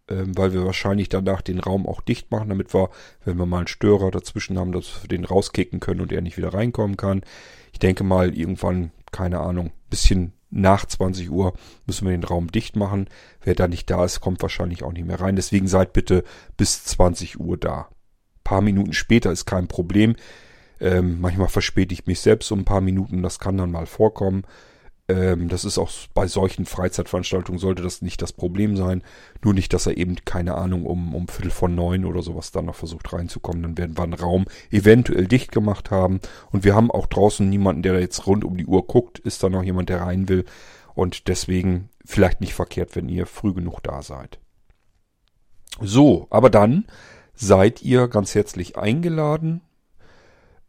ähm, 0.07 0.37
weil 0.37 0.53
wir 0.53 0.63
wahrscheinlich 0.63 1.09
danach 1.09 1.41
den 1.41 1.57
Raum 1.57 1.87
auch 1.87 2.01
dicht 2.01 2.29
machen, 2.29 2.49
damit 2.49 2.71
wir, 2.75 2.91
wenn 3.23 3.39
wir 3.39 3.47
mal 3.47 3.57
einen 3.57 3.67
Störer 3.67 4.11
dazwischen 4.11 4.59
haben, 4.59 4.71
dass 4.71 5.01
wir 5.01 5.07
den 5.07 5.25
rauskicken 5.25 5.79
können 5.79 6.01
und 6.01 6.11
er 6.11 6.21
nicht 6.21 6.37
wieder 6.37 6.53
reinkommen 6.53 6.97
kann. 6.97 7.23
Ich 7.73 7.79
denke 7.79 8.03
mal 8.03 8.37
irgendwann, 8.37 8.91
keine 9.11 9.39
Ahnung, 9.39 9.71
bisschen 9.95 10.33
nach 10.49 10.85
20 10.85 11.31
Uhr 11.31 11.53
müssen 11.85 12.05
wir 12.05 12.11
den 12.11 12.25
Raum 12.25 12.51
dicht 12.51 12.75
machen. 12.75 13.07
Wer 13.41 13.55
da 13.55 13.67
nicht 13.69 13.89
da 13.89 14.03
ist, 14.03 14.19
kommt 14.19 14.41
wahrscheinlich 14.41 14.83
auch 14.83 14.91
nicht 14.91 15.07
mehr 15.07 15.21
rein. 15.21 15.37
Deswegen 15.37 15.67
seid 15.67 15.93
bitte 15.93 16.23
bis 16.57 16.83
20 16.83 17.39
Uhr 17.39 17.57
da. 17.57 17.87
Ein 17.87 18.43
paar 18.43 18.61
Minuten 18.61 18.91
später 18.91 19.31
ist 19.31 19.45
kein 19.45 19.67
Problem. 19.67 20.15
Ähm, 20.81 21.21
manchmal 21.21 21.47
verspäte 21.47 21.93
ich 21.93 22.07
mich 22.07 22.19
selbst 22.19 22.51
um 22.51 22.59
ein 22.59 22.65
paar 22.65 22.81
Minuten, 22.81 23.23
das 23.23 23.39
kann 23.39 23.57
dann 23.57 23.71
mal 23.71 23.85
vorkommen. 23.85 24.43
Ähm, 25.07 25.49
das 25.49 25.65
ist 25.65 25.77
auch 25.77 25.91
bei 26.13 26.27
solchen 26.27 26.65
Freizeitveranstaltungen 26.65 27.59
sollte 27.59 27.83
das 27.83 28.01
nicht 28.01 28.21
das 28.21 28.33
Problem 28.33 28.75
sein. 28.75 29.03
Nur 29.43 29.53
nicht, 29.53 29.71
dass 29.73 29.85
er 29.85 29.97
eben, 29.97 30.15
keine 30.25 30.55
Ahnung, 30.55 30.85
um, 30.85 31.13
um 31.13 31.27
Viertel 31.27 31.51
von 31.51 31.75
neun 31.75 32.05
oder 32.05 32.23
sowas 32.23 32.51
dann 32.51 32.65
noch 32.65 32.75
versucht 32.75 33.13
reinzukommen. 33.13 33.61
Dann 33.61 33.77
werden 33.77 33.97
wir 33.97 34.03
einen 34.03 34.13
Raum 34.13 34.45
eventuell 34.71 35.27
dicht 35.27 35.51
gemacht 35.51 35.91
haben. 35.91 36.19
Und 36.51 36.63
wir 36.63 36.75
haben 36.75 36.89
auch 36.89 37.05
draußen 37.05 37.47
niemanden, 37.47 37.83
der 37.83 37.93
da 37.93 37.99
jetzt 37.99 38.25
rund 38.25 38.43
um 38.43 38.57
die 38.57 38.65
Uhr 38.65 38.87
guckt. 38.87 39.19
Ist 39.19 39.43
da 39.43 39.49
noch 39.49 39.63
jemand, 39.63 39.89
der 39.89 40.01
rein 40.01 40.27
will? 40.27 40.45
Und 40.95 41.27
deswegen 41.27 41.89
vielleicht 42.03 42.41
nicht 42.41 42.53
verkehrt, 42.53 42.95
wenn 42.95 43.09
ihr 43.09 43.27
früh 43.27 43.53
genug 43.53 43.81
da 43.81 44.01
seid. 44.01 44.39
So, 45.81 46.27
aber 46.29 46.49
dann 46.49 46.85
seid 47.35 47.81
ihr 47.81 48.07
ganz 48.07 48.33
herzlich 48.33 48.77
eingeladen. 48.77 49.61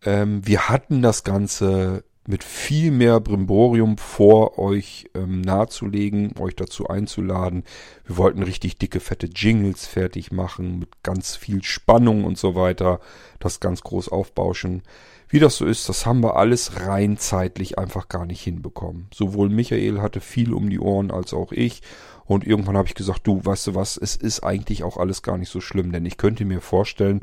Ähm, 0.04 0.46
wir 0.46 0.68
hatten 0.68 1.00
das 1.00 1.24
Ganze 1.24 2.04
mit 2.26 2.44
viel 2.44 2.90
mehr 2.90 3.20
Brimborium 3.20 3.98
vor, 3.98 4.58
euch 4.58 5.08
ähm, 5.14 5.40
nahezulegen, 5.40 6.34
euch 6.38 6.56
dazu 6.56 6.88
einzuladen. 6.88 7.64
Wir 8.04 8.16
wollten 8.16 8.42
richtig 8.42 8.78
dicke, 8.78 9.00
fette 9.00 9.26
Jingles 9.26 9.86
fertig 9.86 10.32
machen, 10.32 10.78
mit 10.78 11.02
ganz 11.02 11.36
viel 11.36 11.62
Spannung 11.62 12.24
und 12.24 12.38
so 12.38 12.54
weiter, 12.54 13.00
das 13.38 13.60
ganz 13.60 13.82
groß 13.82 14.08
aufbauschen. 14.08 14.82
Wie 15.28 15.40
das 15.40 15.56
so 15.56 15.66
ist, 15.66 15.88
das 15.88 16.06
haben 16.06 16.22
wir 16.22 16.36
alles 16.36 16.80
rein 16.80 17.18
zeitlich 17.18 17.78
einfach 17.78 18.08
gar 18.08 18.26
nicht 18.26 18.42
hinbekommen. 18.42 19.08
Sowohl 19.12 19.48
Michael 19.48 20.00
hatte 20.00 20.20
viel 20.20 20.52
um 20.52 20.70
die 20.70 20.78
Ohren 20.78 21.10
als 21.10 21.34
auch 21.34 21.50
ich. 21.50 21.82
Und 22.26 22.46
irgendwann 22.46 22.76
habe 22.76 22.88
ich 22.88 22.94
gesagt, 22.94 23.26
du, 23.26 23.44
weißt 23.44 23.68
du 23.68 23.74
was, 23.74 23.96
es 23.96 24.16
ist 24.16 24.42
eigentlich 24.42 24.82
auch 24.82 24.96
alles 24.96 25.22
gar 25.22 25.38
nicht 25.38 25.50
so 25.50 25.60
schlimm, 25.60 25.92
denn 25.92 26.04
ich 26.04 26.16
könnte 26.16 26.44
mir 26.44 26.60
vorstellen, 26.60 27.20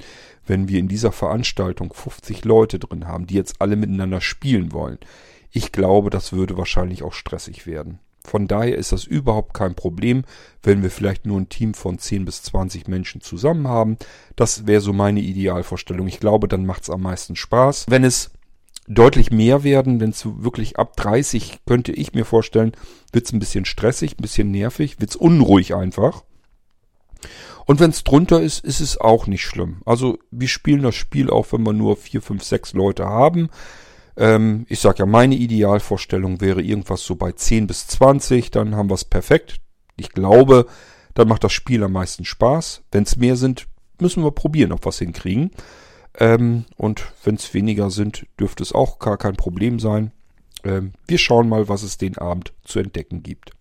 wenn 0.47 0.67
wir 0.67 0.79
in 0.79 0.87
dieser 0.87 1.11
Veranstaltung 1.11 1.93
50 1.93 2.45
Leute 2.45 2.79
drin 2.79 3.07
haben, 3.07 3.27
die 3.27 3.35
jetzt 3.35 3.55
alle 3.59 3.75
miteinander 3.75 4.21
spielen 4.21 4.71
wollen, 4.71 4.97
ich 5.51 5.71
glaube, 5.71 6.09
das 6.09 6.33
würde 6.33 6.57
wahrscheinlich 6.57 7.03
auch 7.03 7.13
stressig 7.13 7.67
werden. 7.67 7.99
Von 8.25 8.47
daher 8.47 8.77
ist 8.77 8.93
das 8.93 9.03
überhaupt 9.03 9.53
kein 9.53 9.75
Problem, 9.75 10.23
wenn 10.63 10.81
wir 10.81 10.89
vielleicht 10.89 11.25
nur 11.25 11.39
ein 11.39 11.49
Team 11.49 11.73
von 11.73 11.99
10 11.99 12.23
bis 12.23 12.41
20 12.43 12.87
Menschen 12.87 13.19
zusammen 13.19 13.67
haben. 13.67 13.97
Das 14.35 14.65
wäre 14.65 14.81
so 14.81 14.93
meine 14.93 15.19
Idealvorstellung. 15.19 16.07
Ich 16.07 16.21
glaube, 16.21 16.47
dann 16.47 16.65
macht 16.65 16.83
es 16.83 16.89
am 16.89 17.01
meisten 17.01 17.35
Spaß. 17.35 17.85
Wenn 17.89 18.05
es 18.05 18.31
deutlich 18.87 19.31
mehr 19.31 19.63
werden, 19.63 19.99
wenn 19.99 20.09
es 20.09 20.25
wirklich 20.25 20.77
ab 20.77 20.95
30, 20.97 21.59
könnte 21.65 21.91
ich 21.91 22.13
mir 22.13 22.25
vorstellen, 22.25 22.73
wird 23.11 23.25
es 23.25 23.33
ein 23.33 23.39
bisschen 23.39 23.65
stressig, 23.65 24.17
ein 24.17 24.21
bisschen 24.21 24.51
nervig, 24.51 24.99
wird 24.99 25.11
es 25.11 25.15
unruhig 25.15 25.73
einfach. 25.73 26.23
Und 27.65 27.79
wenn 27.79 27.91
es 27.91 28.03
drunter 28.03 28.41
ist, 28.41 28.63
ist 28.63 28.81
es 28.81 28.99
auch 28.99 29.27
nicht 29.27 29.45
schlimm. 29.45 29.81
Also 29.85 30.19
wir 30.31 30.49
spielen 30.49 30.83
das 30.83 30.95
Spiel 30.95 31.29
auch, 31.29 31.51
wenn 31.51 31.63
wir 31.63 31.73
nur 31.73 31.95
4, 31.95 32.21
5, 32.21 32.43
6 32.43 32.73
Leute 32.73 33.05
haben. 33.05 33.49
Ähm, 34.17 34.65
ich 34.67 34.79
sag 34.79 34.99
ja, 34.99 35.05
meine 35.05 35.35
Idealvorstellung 35.35 36.41
wäre 36.41 36.61
irgendwas 36.61 37.03
so 37.03 37.15
bei 37.15 37.31
10 37.31 37.67
bis 37.67 37.87
20, 37.87 38.51
dann 38.51 38.75
haben 38.75 38.89
wir 38.89 38.95
es 38.95 39.05
perfekt. 39.05 39.61
Ich 39.95 40.09
glaube, 40.09 40.67
dann 41.13 41.27
macht 41.27 41.43
das 41.43 41.53
Spiel 41.53 41.83
am 41.83 41.93
meisten 41.93 42.25
Spaß. 42.25 42.83
Wenn 42.91 43.03
es 43.03 43.15
mehr 43.15 43.37
sind, 43.37 43.67
müssen 43.99 44.23
wir 44.23 44.31
probieren, 44.31 44.71
ob 44.71 44.85
wir 44.85 44.89
es 44.89 44.99
hinkriegen. 44.99 45.51
Ähm, 46.19 46.65
und 46.77 47.11
wenn 47.23 47.35
es 47.35 47.53
weniger 47.53 47.89
sind, 47.89 48.25
dürfte 48.39 48.63
es 48.63 48.73
auch 48.73 48.99
gar 48.99 49.17
kein 49.17 49.35
Problem 49.35 49.79
sein. 49.79 50.11
Ähm, 50.63 50.93
wir 51.07 51.17
schauen 51.17 51.49
mal, 51.49 51.67
was 51.69 51.83
es 51.83 51.97
den 51.97 52.17
Abend 52.17 52.53
zu 52.63 52.79
entdecken 52.79 53.23
gibt. 53.23 53.51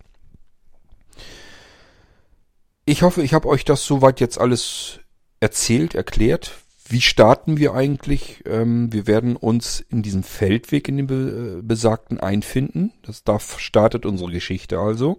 Ich 2.85 3.01
hoffe, 3.01 3.23
ich 3.23 3.33
habe 3.33 3.47
euch 3.47 3.65
das 3.65 3.85
soweit 3.85 4.19
jetzt 4.19 4.37
alles 4.37 4.99
erzählt, 5.39 5.95
erklärt. 5.95 6.59
Wie 6.87 7.01
starten 7.01 7.57
wir 7.57 7.73
eigentlich? 7.73 8.43
Ähm, 8.45 8.91
wir 8.91 9.07
werden 9.07 9.35
uns 9.35 9.83
in 9.89 10.03
diesem 10.03 10.23
Feldweg 10.23 10.89
in 10.89 10.97
dem 10.97 11.07
be 11.07 11.59
äh, 11.59 11.61
besagten 11.61 12.19
einfinden. 12.19 12.91
Das 13.03 13.23
da 13.23 13.39
startet 13.39 14.05
unsere 14.05 14.31
Geschichte 14.31 14.79
also. 14.79 15.17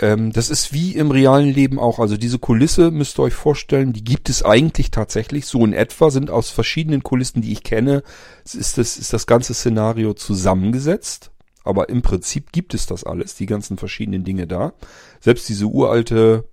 Ähm, 0.00 0.32
das 0.32 0.48
ist 0.48 0.72
wie 0.72 0.94
im 0.94 1.10
realen 1.10 1.50
Leben 1.50 1.78
auch. 1.78 1.98
Also 1.98 2.16
diese 2.16 2.38
Kulisse 2.38 2.90
müsst 2.90 3.18
ihr 3.18 3.24
euch 3.24 3.34
vorstellen, 3.34 3.92
die 3.92 4.02
gibt 4.02 4.30
es 4.30 4.42
eigentlich 4.42 4.90
tatsächlich. 4.90 5.46
So 5.46 5.64
in 5.64 5.74
etwa 5.74 6.10
sind 6.10 6.30
aus 6.30 6.50
verschiedenen 6.50 7.02
Kulissen, 7.02 7.42
die 7.42 7.52
ich 7.52 7.62
kenne, 7.62 8.02
ist 8.44 8.78
das, 8.78 8.96
ist 8.96 9.12
das 9.12 9.26
ganze 9.26 9.54
Szenario 9.54 10.14
zusammengesetzt. 10.14 11.30
Aber 11.62 11.90
im 11.90 12.00
Prinzip 12.00 12.52
gibt 12.52 12.72
es 12.72 12.86
das 12.86 13.04
alles, 13.04 13.34
die 13.34 13.46
ganzen 13.46 13.76
verschiedenen 13.76 14.24
Dinge 14.24 14.46
da. 14.46 14.72
Selbst 15.20 15.48
diese 15.48 15.66
uralte, 15.66 16.48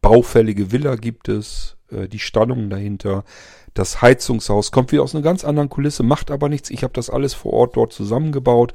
baufällige 0.00 0.72
Villa 0.72 0.96
gibt 0.96 1.28
es, 1.28 1.76
äh, 1.90 2.08
die 2.08 2.18
Stallungen 2.18 2.70
dahinter, 2.70 3.24
das 3.74 4.00
Heizungshaus 4.00 4.72
kommt 4.72 4.92
wieder 4.92 5.02
aus 5.02 5.14
einer 5.14 5.22
ganz 5.22 5.44
anderen 5.44 5.68
Kulisse, 5.68 6.02
macht 6.02 6.30
aber 6.30 6.48
nichts. 6.48 6.70
Ich 6.70 6.82
habe 6.82 6.94
das 6.94 7.10
alles 7.10 7.34
vor 7.34 7.52
Ort 7.52 7.76
dort 7.76 7.92
zusammengebaut. 7.92 8.72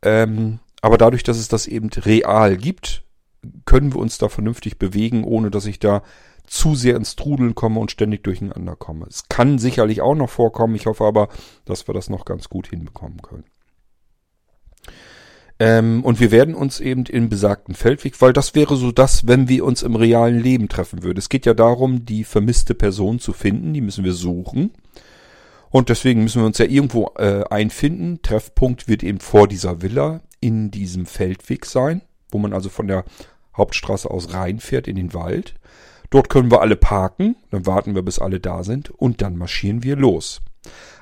Ähm, 0.00 0.60
aber 0.80 0.96
dadurch, 0.96 1.22
dass 1.22 1.36
es 1.36 1.48
das 1.48 1.66
eben 1.66 1.90
real 1.90 2.56
gibt, 2.56 3.03
können 3.64 3.92
wir 3.92 4.00
uns 4.00 4.18
da 4.18 4.28
vernünftig 4.28 4.78
bewegen, 4.78 5.24
ohne 5.24 5.50
dass 5.50 5.66
ich 5.66 5.78
da 5.78 6.02
zu 6.46 6.74
sehr 6.74 6.96
ins 6.96 7.16
Trudeln 7.16 7.54
komme 7.54 7.80
und 7.80 7.90
ständig 7.90 8.22
durcheinander 8.22 8.76
komme. 8.76 9.06
Es 9.08 9.28
kann 9.28 9.58
sicherlich 9.58 10.02
auch 10.02 10.14
noch 10.14 10.30
vorkommen. 10.30 10.74
Ich 10.74 10.86
hoffe 10.86 11.04
aber, 11.04 11.28
dass 11.64 11.88
wir 11.88 11.94
das 11.94 12.10
noch 12.10 12.24
ganz 12.24 12.48
gut 12.48 12.68
hinbekommen 12.68 13.22
können. 13.22 13.44
Ähm, 15.60 16.04
und 16.04 16.18
wir 16.20 16.32
werden 16.32 16.54
uns 16.54 16.80
eben 16.80 17.06
in 17.06 17.28
besagten 17.28 17.74
Feldweg, 17.74 18.20
weil 18.20 18.32
das 18.32 18.54
wäre 18.54 18.76
so 18.76 18.90
das, 18.90 19.26
wenn 19.26 19.48
wir 19.48 19.64
uns 19.64 19.82
im 19.82 19.94
realen 19.94 20.40
Leben 20.40 20.68
treffen 20.68 21.02
würden. 21.02 21.18
Es 21.18 21.28
geht 21.28 21.46
ja 21.46 21.54
darum, 21.54 22.04
die 22.04 22.24
vermisste 22.24 22.74
Person 22.74 23.20
zu 23.20 23.32
finden, 23.32 23.72
die 23.72 23.80
müssen 23.80 24.04
wir 24.04 24.14
suchen. 24.14 24.72
Und 25.70 25.88
deswegen 25.88 26.22
müssen 26.22 26.42
wir 26.42 26.46
uns 26.46 26.58
ja 26.58 26.66
irgendwo 26.66 27.12
äh, 27.16 27.44
einfinden. 27.50 28.20
Treffpunkt 28.22 28.88
wird 28.88 29.02
eben 29.02 29.20
vor 29.20 29.48
dieser 29.48 29.80
Villa 29.82 30.20
in 30.40 30.70
diesem 30.70 31.06
Feldweg 31.06 31.66
sein, 31.66 32.02
wo 32.30 32.38
man 32.38 32.52
also 32.52 32.68
von 32.68 32.86
der 32.86 33.04
Hauptstraße 33.56 34.10
aus 34.10 34.32
reinfährt 34.32 34.88
in 34.88 34.96
den 34.96 35.14
Wald. 35.14 35.54
Dort 36.10 36.28
können 36.28 36.50
wir 36.50 36.60
alle 36.60 36.76
parken, 36.76 37.36
dann 37.50 37.66
warten 37.66 37.94
wir, 37.94 38.02
bis 38.02 38.18
alle 38.18 38.40
da 38.40 38.62
sind 38.62 38.90
und 38.90 39.22
dann 39.22 39.36
marschieren 39.36 39.82
wir 39.82 39.96
los. 39.96 40.42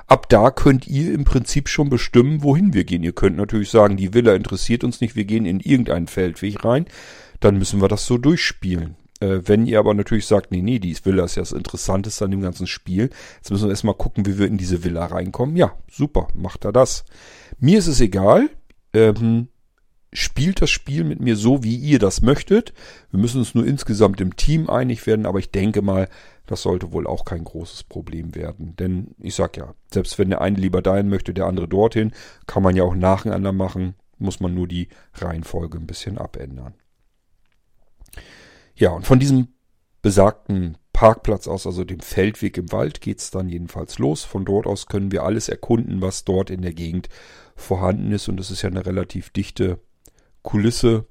Ab 0.06 0.28
da 0.28 0.50
könnt 0.50 0.86
ihr 0.86 1.14
im 1.14 1.24
Prinzip 1.24 1.68
schon 1.68 1.88
bestimmen, 1.88 2.42
wohin 2.42 2.74
wir 2.74 2.84
gehen. 2.84 3.02
Ihr 3.02 3.12
könnt 3.12 3.36
natürlich 3.36 3.70
sagen, 3.70 3.96
die 3.96 4.14
Villa 4.14 4.34
interessiert 4.34 4.84
uns 4.84 5.00
nicht, 5.00 5.16
wir 5.16 5.24
gehen 5.24 5.46
in 5.46 5.60
irgendeinen 5.60 6.06
Feldweg 6.08 6.64
rein. 6.64 6.86
Dann 7.40 7.58
müssen 7.58 7.80
wir 7.80 7.88
das 7.88 8.06
so 8.06 8.18
durchspielen. 8.18 8.96
Äh, 9.20 9.40
wenn 9.46 9.66
ihr 9.66 9.78
aber 9.78 9.94
natürlich 9.94 10.26
sagt, 10.26 10.50
nee, 10.50 10.62
nee, 10.62 10.78
die 10.78 10.96
Villa 11.04 11.24
ist 11.24 11.36
ja 11.36 11.42
das 11.42 11.52
Interessanteste 11.52 12.24
an 12.24 12.30
dem 12.32 12.42
ganzen 12.42 12.66
Spiel. 12.66 13.10
Jetzt 13.36 13.50
müssen 13.50 13.64
wir 13.64 13.70
erstmal 13.70 13.94
gucken, 13.94 14.26
wie 14.26 14.38
wir 14.38 14.46
in 14.46 14.58
diese 14.58 14.84
Villa 14.84 15.06
reinkommen. 15.06 15.56
Ja, 15.56 15.76
super, 15.90 16.28
macht 16.34 16.64
er 16.64 16.72
das. 16.72 17.04
Mir 17.58 17.78
ist 17.78 17.86
es 17.86 18.00
egal. 18.00 18.50
Ähm, 18.92 19.48
spielt 20.12 20.60
das 20.60 20.70
Spiel 20.70 21.04
mit 21.04 21.20
mir 21.20 21.36
so, 21.36 21.64
wie 21.64 21.76
ihr 21.76 21.98
das 21.98 22.20
möchtet. 22.20 22.74
Wir 23.10 23.18
müssen 23.18 23.38
uns 23.38 23.54
nur 23.54 23.66
insgesamt 23.66 24.20
im 24.20 24.36
Team 24.36 24.68
einig 24.68 25.06
werden, 25.06 25.26
aber 25.26 25.38
ich 25.38 25.50
denke 25.50 25.80
mal, 25.80 26.08
das 26.46 26.62
sollte 26.62 26.92
wohl 26.92 27.06
auch 27.06 27.24
kein 27.24 27.44
großes 27.44 27.84
Problem 27.84 28.34
werden. 28.34 28.76
Denn 28.76 29.14
ich 29.18 29.34
sag 29.34 29.56
ja, 29.56 29.74
selbst 29.90 30.18
wenn 30.18 30.30
der 30.30 30.40
eine 30.40 30.58
lieber 30.58 30.82
dahin 30.82 31.08
möchte, 31.08 31.32
der 31.32 31.46
andere 31.46 31.68
dorthin, 31.68 32.12
kann 32.46 32.62
man 32.62 32.76
ja 32.76 32.82
auch 32.82 32.94
nacheinander 32.94 33.52
machen, 33.52 33.94
muss 34.18 34.40
man 34.40 34.54
nur 34.54 34.68
die 34.68 34.88
Reihenfolge 35.14 35.78
ein 35.78 35.86
bisschen 35.86 36.18
abändern. 36.18 36.74
Ja, 38.74 38.90
und 38.90 39.06
von 39.06 39.18
diesem 39.18 39.48
besagten 40.02 40.76
Parkplatz 40.92 41.48
aus, 41.48 41.66
also 41.66 41.84
dem 41.84 42.00
Feldweg 42.00 42.58
im 42.58 42.70
Wald, 42.70 43.00
geht's 43.00 43.30
dann 43.30 43.48
jedenfalls 43.48 43.98
los. 43.98 44.24
Von 44.24 44.44
dort 44.44 44.66
aus 44.66 44.86
können 44.86 45.10
wir 45.10 45.22
alles 45.22 45.48
erkunden, 45.48 46.02
was 46.02 46.24
dort 46.24 46.50
in 46.50 46.62
der 46.62 46.74
Gegend 46.74 47.08
vorhanden 47.56 48.12
ist. 48.12 48.28
Und 48.28 48.38
es 48.38 48.50
ist 48.50 48.62
ja 48.62 48.68
eine 48.68 48.84
relativ 48.84 49.30
dichte 49.30 49.78
Kulisse. 50.42 51.06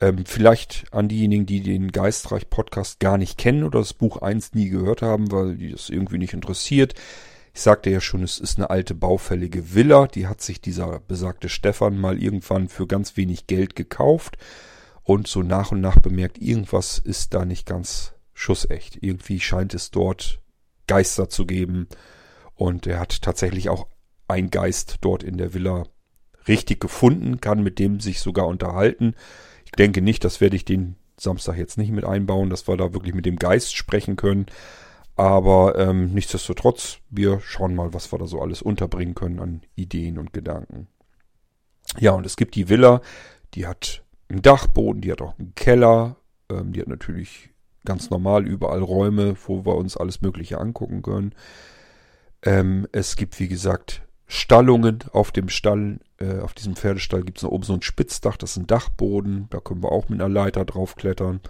Ähm, 0.00 0.24
vielleicht 0.26 0.86
an 0.90 1.08
diejenigen, 1.08 1.46
die 1.46 1.60
den 1.60 1.92
Geistreich-Podcast 1.92 3.00
gar 3.00 3.18
nicht 3.18 3.38
kennen 3.38 3.64
oder 3.64 3.78
das 3.78 3.94
Buch 3.94 4.22
1 4.22 4.54
nie 4.54 4.68
gehört 4.68 5.02
haben, 5.02 5.30
weil 5.30 5.56
die 5.56 5.70
das 5.70 5.88
irgendwie 5.88 6.18
nicht 6.18 6.34
interessiert. 6.34 6.94
Ich 7.54 7.60
sagte 7.60 7.90
ja 7.90 8.00
schon, 8.00 8.22
es 8.24 8.40
ist 8.40 8.58
eine 8.58 8.70
alte 8.70 8.94
baufällige 8.94 9.74
Villa. 9.74 10.08
Die 10.08 10.26
hat 10.26 10.40
sich 10.40 10.60
dieser 10.60 10.98
besagte 10.98 11.48
Stefan 11.48 11.96
mal 11.98 12.20
irgendwann 12.20 12.68
für 12.68 12.88
ganz 12.88 13.16
wenig 13.16 13.46
Geld 13.46 13.76
gekauft 13.76 14.36
und 15.04 15.28
so 15.28 15.42
nach 15.42 15.70
und 15.70 15.80
nach 15.80 16.00
bemerkt, 16.00 16.38
irgendwas 16.38 16.98
ist 16.98 17.34
da 17.34 17.44
nicht 17.44 17.66
ganz 17.66 18.14
schussecht. 18.32 18.98
Irgendwie 19.00 19.38
scheint 19.38 19.74
es 19.74 19.90
dort 19.90 20.40
Geister 20.86 21.28
zu 21.28 21.46
geben 21.46 21.88
und 22.54 22.86
er 22.86 23.00
hat 23.00 23.22
tatsächlich 23.22 23.68
auch 23.68 23.86
einen 24.26 24.50
Geist 24.50 24.96
dort 25.02 25.22
in 25.22 25.36
der 25.36 25.54
Villa 25.54 25.84
richtig 26.48 26.80
gefunden, 26.80 27.40
kann 27.40 27.62
mit 27.62 27.78
dem 27.78 28.00
sich 28.00 28.20
sogar 28.20 28.46
unterhalten. 28.46 29.14
Ich 29.64 29.72
denke 29.72 30.02
nicht, 30.02 30.24
das 30.24 30.40
werde 30.40 30.56
ich 30.56 30.64
den 30.64 30.96
Samstag 31.16 31.56
jetzt 31.56 31.78
nicht 31.78 31.92
mit 31.92 32.04
einbauen, 32.04 32.50
dass 32.50 32.68
wir 32.68 32.76
da 32.76 32.92
wirklich 32.92 33.14
mit 33.14 33.26
dem 33.26 33.36
Geist 33.36 33.76
sprechen 33.76 34.16
können. 34.16 34.46
Aber 35.16 35.78
ähm, 35.78 36.12
nichtsdestotrotz, 36.12 36.98
wir 37.08 37.40
schauen 37.40 37.74
mal, 37.74 37.94
was 37.94 38.12
wir 38.12 38.18
da 38.18 38.26
so 38.26 38.40
alles 38.40 38.62
unterbringen 38.62 39.14
können 39.14 39.38
an 39.38 39.60
Ideen 39.76 40.18
und 40.18 40.32
Gedanken. 40.32 40.88
Ja, 41.98 42.12
und 42.12 42.26
es 42.26 42.36
gibt 42.36 42.56
die 42.56 42.68
Villa, 42.68 43.00
die 43.54 43.66
hat 43.66 44.02
einen 44.28 44.42
Dachboden, 44.42 45.02
die 45.02 45.12
hat 45.12 45.22
auch 45.22 45.38
einen 45.38 45.54
Keller, 45.54 46.16
ähm, 46.50 46.72
die 46.72 46.80
hat 46.80 46.88
natürlich 46.88 47.50
ganz 47.84 48.10
normal 48.10 48.46
überall 48.46 48.82
Räume, 48.82 49.36
wo 49.46 49.64
wir 49.64 49.76
uns 49.76 49.96
alles 49.96 50.20
Mögliche 50.20 50.58
angucken 50.58 51.02
können. 51.02 51.34
Ähm, 52.42 52.88
es 52.92 53.14
gibt, 53.14 53.38
wie 53.38 53.48
gesagt, 53.48 54.02
Stallungen 54.34 54.98
auf 55.12 55.32
dem 55.32 55.48
Stall, 55.48 56.00
äh, 56.18 56.40
auf 56.40 56.54
diesem 56.54 56.76
Pferdestall 56.76 57.22
gibt 57.22 57.38
es 57.38 57.44
noch 57.44 57.50
oben 57.50 57.64
so 57.64 57.74
ein 57.74 57.82
Spitzdach, 57.82 58.36
das 58.36 58.52
ist 58.52 58.56
ein 58.56 58.66
Dachboden, 58.66 59.46
da 59.50 59.60
können 59.60 59.82
wir 59.82 59.92
auch 59.92 60.08
mit 60.08 60.20
einer 60.20 60.32
Leiter 60.32 60.64
draufklettern. 60.64 61.40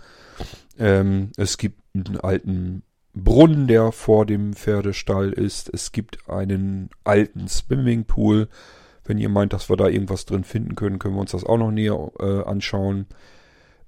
Ähm, 0.79 1.31
es 1.37 1.59
gibt 1.59 1.81
einen 1.95 2.19
alten 2.21 2.83
Brunnen, 3.15 3.69
der 3.69 3.93
vor 3.93 4.27
dem 4.27 4.55
Pferdestall 4.55 5.33
ist. 5.33 5.73
Es 5.73 5.93
gibt 5.93 6.29
einen 6.29 6.91
alten 7.05 7.47
Swimmingpool. 7.49 8.49
Wenn 9.05 9.19
ihr 9.19 9.29
meint, 9.29 9.53
dass 9.53 9.69
wir 9.69 9.77
da 9.77 9.87
irgendwas 9.87 10.25
drin 10.25 10.45
finden 10.45 10.75
können, 10.75 10.99
können 10.99 11.15
wir 11.15 11.21
uns 11.21 11.31
das 11.31 11.45
auch 11.45 11.59
noch 11.59 11.71
näher 11.71 12.11
äh, 12.19 12.43
anschauen. 12.43 13.07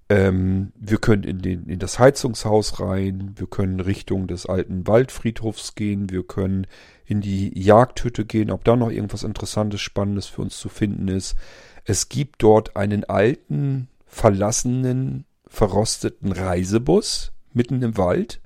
Ähm, 0.09 0.73
wir 0.77 0.99
können 0.99 1.25
in, 1.25 1.43
den, 1.43 1.67
in 1.67 1.81
das 1.81 1.99
Heizungshaus 1.99 2.79
rein, 2.79 3.33
wir 3.35 3.49
können 3.49 3.81
Richtung 3.81 4.29
des 4.29 4.47
alten 4.47 4.87
Waldfriedhofs 4.87 5.75
gehen, 5.75 6.11
wir 6.11 6.23
können 6.23 6.69
in 7.07 7.21
die 7.21 7.59
Jagdhütte 7.59 8.25
gehen, 8.25 8.51
ob 8.51 8.65
da 8.65 8.77
noch 8.77 8.91
irgendwas 8.91 9.23
Interessantes, 9.23 9.81
Spannendes 9.81 10.27
für 10.27 10.43
uns 10.43 10.59
zu 10.59 10.69
finden 10.69 11.09
ist. 11.09 11.37
Es 11.85 12.09
gibt 12.09 12.43
dort 12.43 12.77
einen 12.77 13.05
alten, 13.05 13.89
verlassenen, 14.07 15.25
verrosteten 15.47 16.33
Reisebus 16.33 17.33
mitten 17.53 17.81
im 17.83 17.97
Wald. 17.97 18.41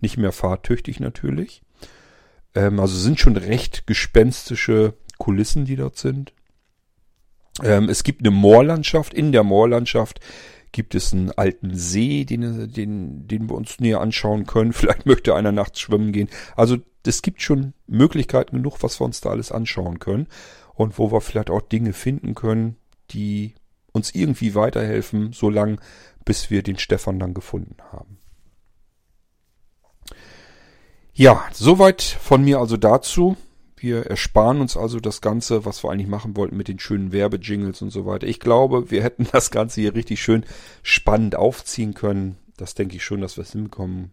Nicht 0.00 0.18
mehr 0.18 0.32
fahrtüchtig 0.32 1.00
natürlich. 1.00 1.62
Ähm, 2.54 2.78
also 2.78 2.96
sind 2.96 3.18
schon 3.18 3.36
recht 3.36 3.86
gespenstische 3.86 4.94
Kulissen, 5.18 5.64
die 5.64 5.76
dort 5.76 5.96
sind. 5.96 6.32
Ähm, 7.62 7.88
es 7.88 8.04
gibt 8.04 8.20
eine 8.20 8.30
Moorlandschaft. 8.30 9.14
In 9.14 9.32
der 9.32 9.42
Moorlandschaft 9.42 10.20
gibt 10.72 10.94
es 10.94 11.12
einen 11.12 11.32
alten 11.32 11.74
See, 11.74 12.24
den, 12.24 12.70
den, 12.72 13.26
den 13.26 13.48
wir 13.48 13.56
uns 13.56 13.80
näher 13.80 14.00
anschauen 14.00 14.46
können. 14.46 14.72
Vielleicht 14.74 15.06
möchte 15.06 15.34
einer 15.34 15.52
nachts 15.52 15.80
schwimmen 15.80 16.12
gehen. 16.12 16.28
Also 16.54 16.78
es 17.06 17.22
gibt 17.22 17.42
schon 17.42 17.72
Möglichkeiten 17.86 18.56
genug, 18.56 18.82
was 18.82 19.00
wir 19.00 19.04
uns 19.04 19.20
da 19.20 19.30
alles 19.30 19.52
anschauen 19.52 19.98
können 19.98 20.26
und 20.74 20.98
wo 20.98 21.10
wir 21.12 21.20
vielleicht 21.20 21.50
auch 21.50 21.62
Dinge 21.62 21.92
finden 21.92 22.34
können, 22.34 22.76
die 23.10 23.54
uns 23.92 24.14
irgendwie 24.14 24.54
weiterhelfen, 24.54 25.32
solange 25.32 25.78
bis 26.24 26.50
wir 26.50 26.62
den 26.62 26.78
Stefan 26.78 27.18
dann 27.18 27.34
gefunden 27.34 27.76
haben. 27.92 28.18
Ja, 31.14 31.46
soweit 31.52 32.02
von 32.02 32.44
mir 32.44 32.58
also 32.58 32.76
dazu. 32.76 33.36
Wir 33.78 34.06
ersparen 34.06 34.60
uns 34.60 34.76
also 34.76 35.00
das 35.00 35.20
Ganze, 35.20 35.64
was 35.64 35.82
wir 35.82 35.90
eigentlich 35.90 36.08
machen 36.08 36.36
wollten 36.36 36.56
mit 36.56 36.68
den 36.68 36.78
schönen 36.78 37.12
Werbejingles 37.12 37.80
und 37.82 37.90
so 37.90 38.04
weiter. 38.04 38.26
Ich 38.26 38.40
glaube, 38.40 38.90
wir 38.90 39.02
hätten 39.02 39.26
das 39.32 39.50
Ganze 39.50 39.80
hier 39.80 39.94
richtig 39.94 40.20
schön 40.20 40.44
spannend 40.82 41.34
aufziehen 41.36 41.94
können. 41.94 42.36
Das 42.56 42.74
denke 42.74 42.96
ich 42.96 43.04
schon, 43.04 43.20
dass 43.20 43.36
wir 43.36 43.42
es 43.42 43.52
hinbekommen 43.52 44.12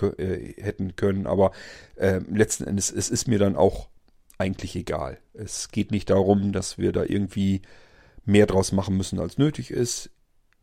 hätten 0.00 0.96
können. 0.96 1.26
Aber 1.26 1.52
äh, 1.96 2.20
letzten 2.30 2.64
Endes, 2.64 2.90
es 2.90 3.10
ist 3.10 3.28
mir 3.28 3.38
dann 3.38 3.56
auch 3.56 3.88
eigentlich 4.38 4.74
egal. 4.76 5.18
Es 5.34 5.70
geht 5.70 5.90
nicht 5.90 6.10
darum, 6.10 6.52
dass 6.52 6.78
wir 6.78 6.92
da 6.92 7.04
irgendwie 7.04 7.62
mehr 8.24 8.46
draus 8.46 8.72
machen 8.72 8.96
müssen, 8.96 9.20
als 9.20 9.38
nötig 9.38 9.70
ist. 9.70 10.10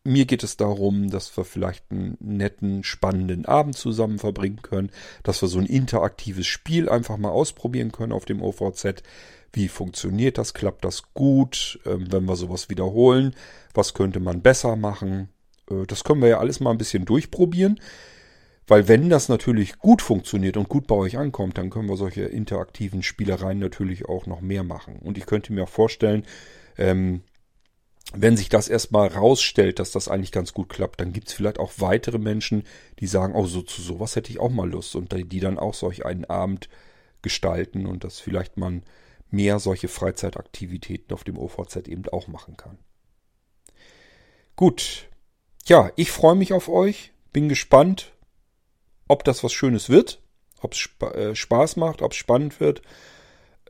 Mir 0.04 0.26
geht 0.26 0.44
es 0.44 0.58
darum, 0.58 1.10
dass 1.10 1.36
wir 1.36 1.44
vielleicht 1.44 1.92
einen 1.92 2.18
netten, 2.20 2.84
spannenden 2.84 3.46
Abend 3.46 3.76
zusammen 3.76 4.18
verbringen 4.18 4.62
können, 4.62 4.92
dass 5.24 5.42
wir 5.42 5.50
so 5.50 5.60
ein 5.60 5.65
interaktives 5.65 6.48
Spiel 6.48 6.89
einfach 6.89 7.18
mal 7.18 7.30
ausprobieren 7.30 7.92
können 7.92 8.13
auf 8.13 8.26
dem 8.26 8.42
OVZ. 8.42 9.04
Wie 9.52 9.68
funktioniert 9.68 10.38
das? 10.38 10.54
Klappt 10.54 10.86
das 10.86 11.13
gut? 11.13 11.80
Ähm, 11.86 12.12
wenn 12.12 12.26
wir 12.26 12.36
sowas 12.36 12.70
wiederholen, 12.70 13.36
was 13.74 13.94
könnte 13.94 14.20
man 14.20 14.42
besser 14.42 14.76
machen? 14.76 15.30
Äh, 15.70 15.86
das 15.88 16.04
können 16.04 16.22
wir 16.22 16.30
ja 16.30 16.39
alles 16.39 16.60
mal 16.60 16.72
ein 16.72 16.78
bisschen 16.78 17.06
durchprobieren. 17.06 17.80
Weil 18.70 18.88
wenn 18.88 19.10
das 19.10 19.30
natürlich 19.30 19.80
gut 19.80 20.04
funktioniert 20.04 20.56
und 20.56 20.70
gut 20.70 20.86
bei 20.86 20.94
euch 20.94 21.18
ankommt, 21.18 21.58
dann 21.58 21.72
können 21.72 21.90
wir 21.90 21.98
solche 21.98 22.22
interaktiven 22.22 23.02
Spielereien 23.02 23.58
natürlich 23.58 24.08
auch 24.08 24.28
noch 24.28 24.42
mehr 24.42 24.64
machen. 24.64 24.98
Und 25.00 25.18
ich 25.18 25.26
könnte 25.26 25.52
mir 25.52 25.64
auch 25.64 25.70
vorstellen, 25.70 26.24
ähm, 26.78 27.24
wenn 28.14 28.38
sich 28.38 28.48
das 28.48 28.70
erstmal 28.70 29.08
rausstellt, 29.08 29.80
dass 29.80 29.92
das 29.92 30.08
eigentlich 30.08 30.32
ganz 30.32 30.54
gut 30.54 30.70
klappt, 30.70 31.02
dann 31.02 31.14
gibt's 31.14 31.34
vielleicht 31.34 31.58
auch 31.58 31.74
weitere 31.78 32.20
Menschen, 32.20 32.64
die 33.00 33.08
sagen, 33.08 33.34
oh, 33.34 33.48
so 33.48 33.64
zu 33.64 33.82
sowas 33.82 34.16
hätte 34.16 34.30
ich 34.30 34.40
auch 34.40 34.52
mal 34.52 34.70
Lust 34.70 34.96
und 34.96 35.12
die 35.14 35.40
dann 35.40 35.58
auch 35.58 35.74
solch 35.74 36.06
einen 36.06 36.26
Abend 36.26 36.70
gestalten 37.24 37.88
und 37.88 38.04
dass 38.04 38.20
vielleicht 38.20 38.58
man 38.58 38.84
mehr 39.32 39.58
solche 39.58 39.88
Freizeitaktivitäten 39.88 41.12
auf 41.12 41.24
dem 41.24 41.40
OVZ 41.40 41.88
eben 41.88 42.08
auch 42.10 42.28
machen 42.28 42.56
kann. 42.56 42.78
Gut. 44.56 45.08
Ja, 45.66 45.92
ich 45.96 46.12
freue 46.12 46.36
mich 46.36 46.54
auf 46.54 46.70
euch, 46.70 47.14
bin 47.34 47.50
gespannt, 47.50 48.12
ob 49.10 49.26
das 49.26 49.43
was 49.43 49.52
Schönes 49.52 49.89
wird, 49.89 50.22
ob 50.62 50.72
es 50.72 50.80
spa 50.80 51.12
äh, 51.12 51.36
Spaß 51.36 51.76
macht, 51.76 52.02
ob 52.02 52.13
es 52.13 52.17
spannend 52.17 52.62
wird. 52.62 52.82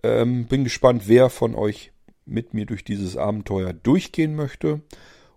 Ähm, 0.04 0.46
bin 0.46 0.64
gespannt, 0.64 1.08
wer 1.08 1.32
von 1.32 1.56
euch 1.56 1.92
mit 2.26 2.54
mir 2.54 2.68
durch 2.68 2.84
dieses 2.84 3.18
Abenteuer 3.18 3.74
durchgehen 3.74 4.36
möchte. 4.36 4.82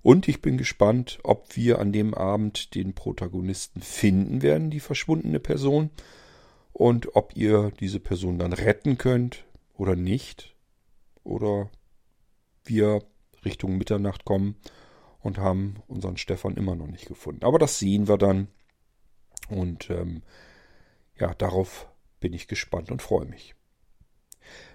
Und 0.03 0.29
ich 0.29 0.43
bin 0.43 0.59
gespannt, 0.59 1.21
ob 1.23 1.57
wir 1.57 1.79
an 1.79 1.93
dem 1.93 2.13
Abend 2.13 2.75
den 2.75 2.93
Protagonisten 2.93 3.81
finden 3.81 4.43
werden, 4.43 4.71
die 4.71 4.81
verschwundene 4.81 5.41
Person. 5.41 5.91
Und 6.73 7.15
ob 7.15 7.37
ihr 7.37 7.71
diese 7.81 8.01
Person 8.01 8.39
dann 8.39 8.53
retten 8.53 8.99
könnt 8.99 9.45
oder 9.75 9.95
nicht. 9.95 10.55
Oder 11.23 11.71
wir 12.65 13.03
Richtung 13.45 13.79
Mitternacht 13.79 14.25
kommen 14.25 14.57
und 15.21 15.39
haben 15.39 15.77
unseren 15.87 16.17
Stefan 16.17 16.57
immer 16.57 16.75
noch 16.75 16.89
nicht 16.89 17.07
gefunden. 17.07 17.45
Aber 17.45 17.59
das 17.59 17.79
sehen 17.79 18.09
wir 18.09 18.19
dann. 18.19 18.49
Und 19.53 19.91
ähm, 19.91 20.23
ja, 21.19 21.35
darauf 21.35 21.89
bin 22.21 22.33
ich 22.33 22.49
gespannt 22.49 22.91
und 22.91 23.03
freue 23.03 23.27
mich. 23.27 23.55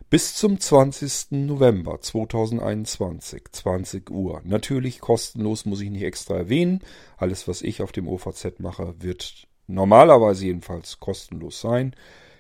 Bis 0.10 0.36
zum 0.36 0.58
20. 0.58 1.32
November 1.32 2.00
2021, 2.00 3.44
20 3.52 4.10
Uhr. 4.10 4.42
Natürlich 4.46 5.02
kostenlos, 5.02 5.66
muss 5.66 5.82
ich 5.82 5.90
nicht 5.90 6.04
extra 6.04 6.38
erwähnen. 6.38 6.82
Alles, 7.18 7.48
was 7.50 7.62
ich 7.62 7.82
auf 7.82 7.92
dem 7.92 8.08
OVZ 8.08 8.60
mache, 8.60 8.96
wird 9.00 9.48
normalerweise 9.68 10.46
jedenfalls 10.46 11.02
kostenlos 11.02 11.60
sein. 11.60 11.94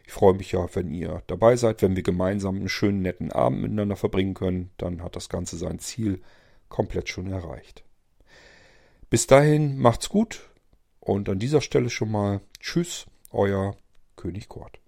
Ich 0.06 0.14
freue 0.14 0.36
mich 0.36 0.54
ja, 0.54 0.66
wenn 0.74 0.94
ihr 0.94 1.24
dabei 1.28 1.58
seid, 1.58 1.82
wenn 1.82 1.98
wir 1.98 2.04
gemeinsam 2.04 2.56
einen 2.56 2.70
schönen, 2.70 3.02
netten 3.02 3.34
Abend 3.34 3.62
miteinander 3.62 3.98
verbringen 3.98 4.34
können. 4.34 4.72
Dann 4.78 5.04
hat 5.04 5.18
das 5.18 5.28
Ganze 5.28 5.58
sein 5.58 5.80
Ziel 5.80 6.22
komplett 6.70 7.10
schon 7.10 7.28
erreicht. 7.28 7.84
Bis 9.10 9.28
dahin 9.28 9.78
macht's 9.78 10.08
gut 10.08 10.50
und 11.08 11.30
an 11.30 11.40
dieser 11.40 11.62
Stelle 11.62 11.90
schon 11.90 12.12
mal 12.12 12.42
Tschüss, 12.60 13.06
euer 13.32 13.78
König 14.18 14.50
Kort. 14.50 14.80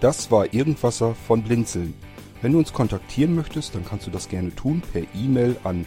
Das 0.00 0.30
war 0.30 0.52
Irgendwasser 0.52 1.14
von 1.14 1.42
Blinzeln. 1.42 1.94
Wenn 2.42 2.52
du 2.52 2.58
uns 2.58 2.74
kontaktieren 2.74 3.34
möchtest, 3.34 3.74
dann 3.74 3.84
kannst 3.84 4.06
du 4.06 4.10
das 4.10 4.28
gerne 4.28 4.54
tun 4.54 4.82
per 4.92 5.02
E-Mail 5.14 5.56
an 5.64 5.86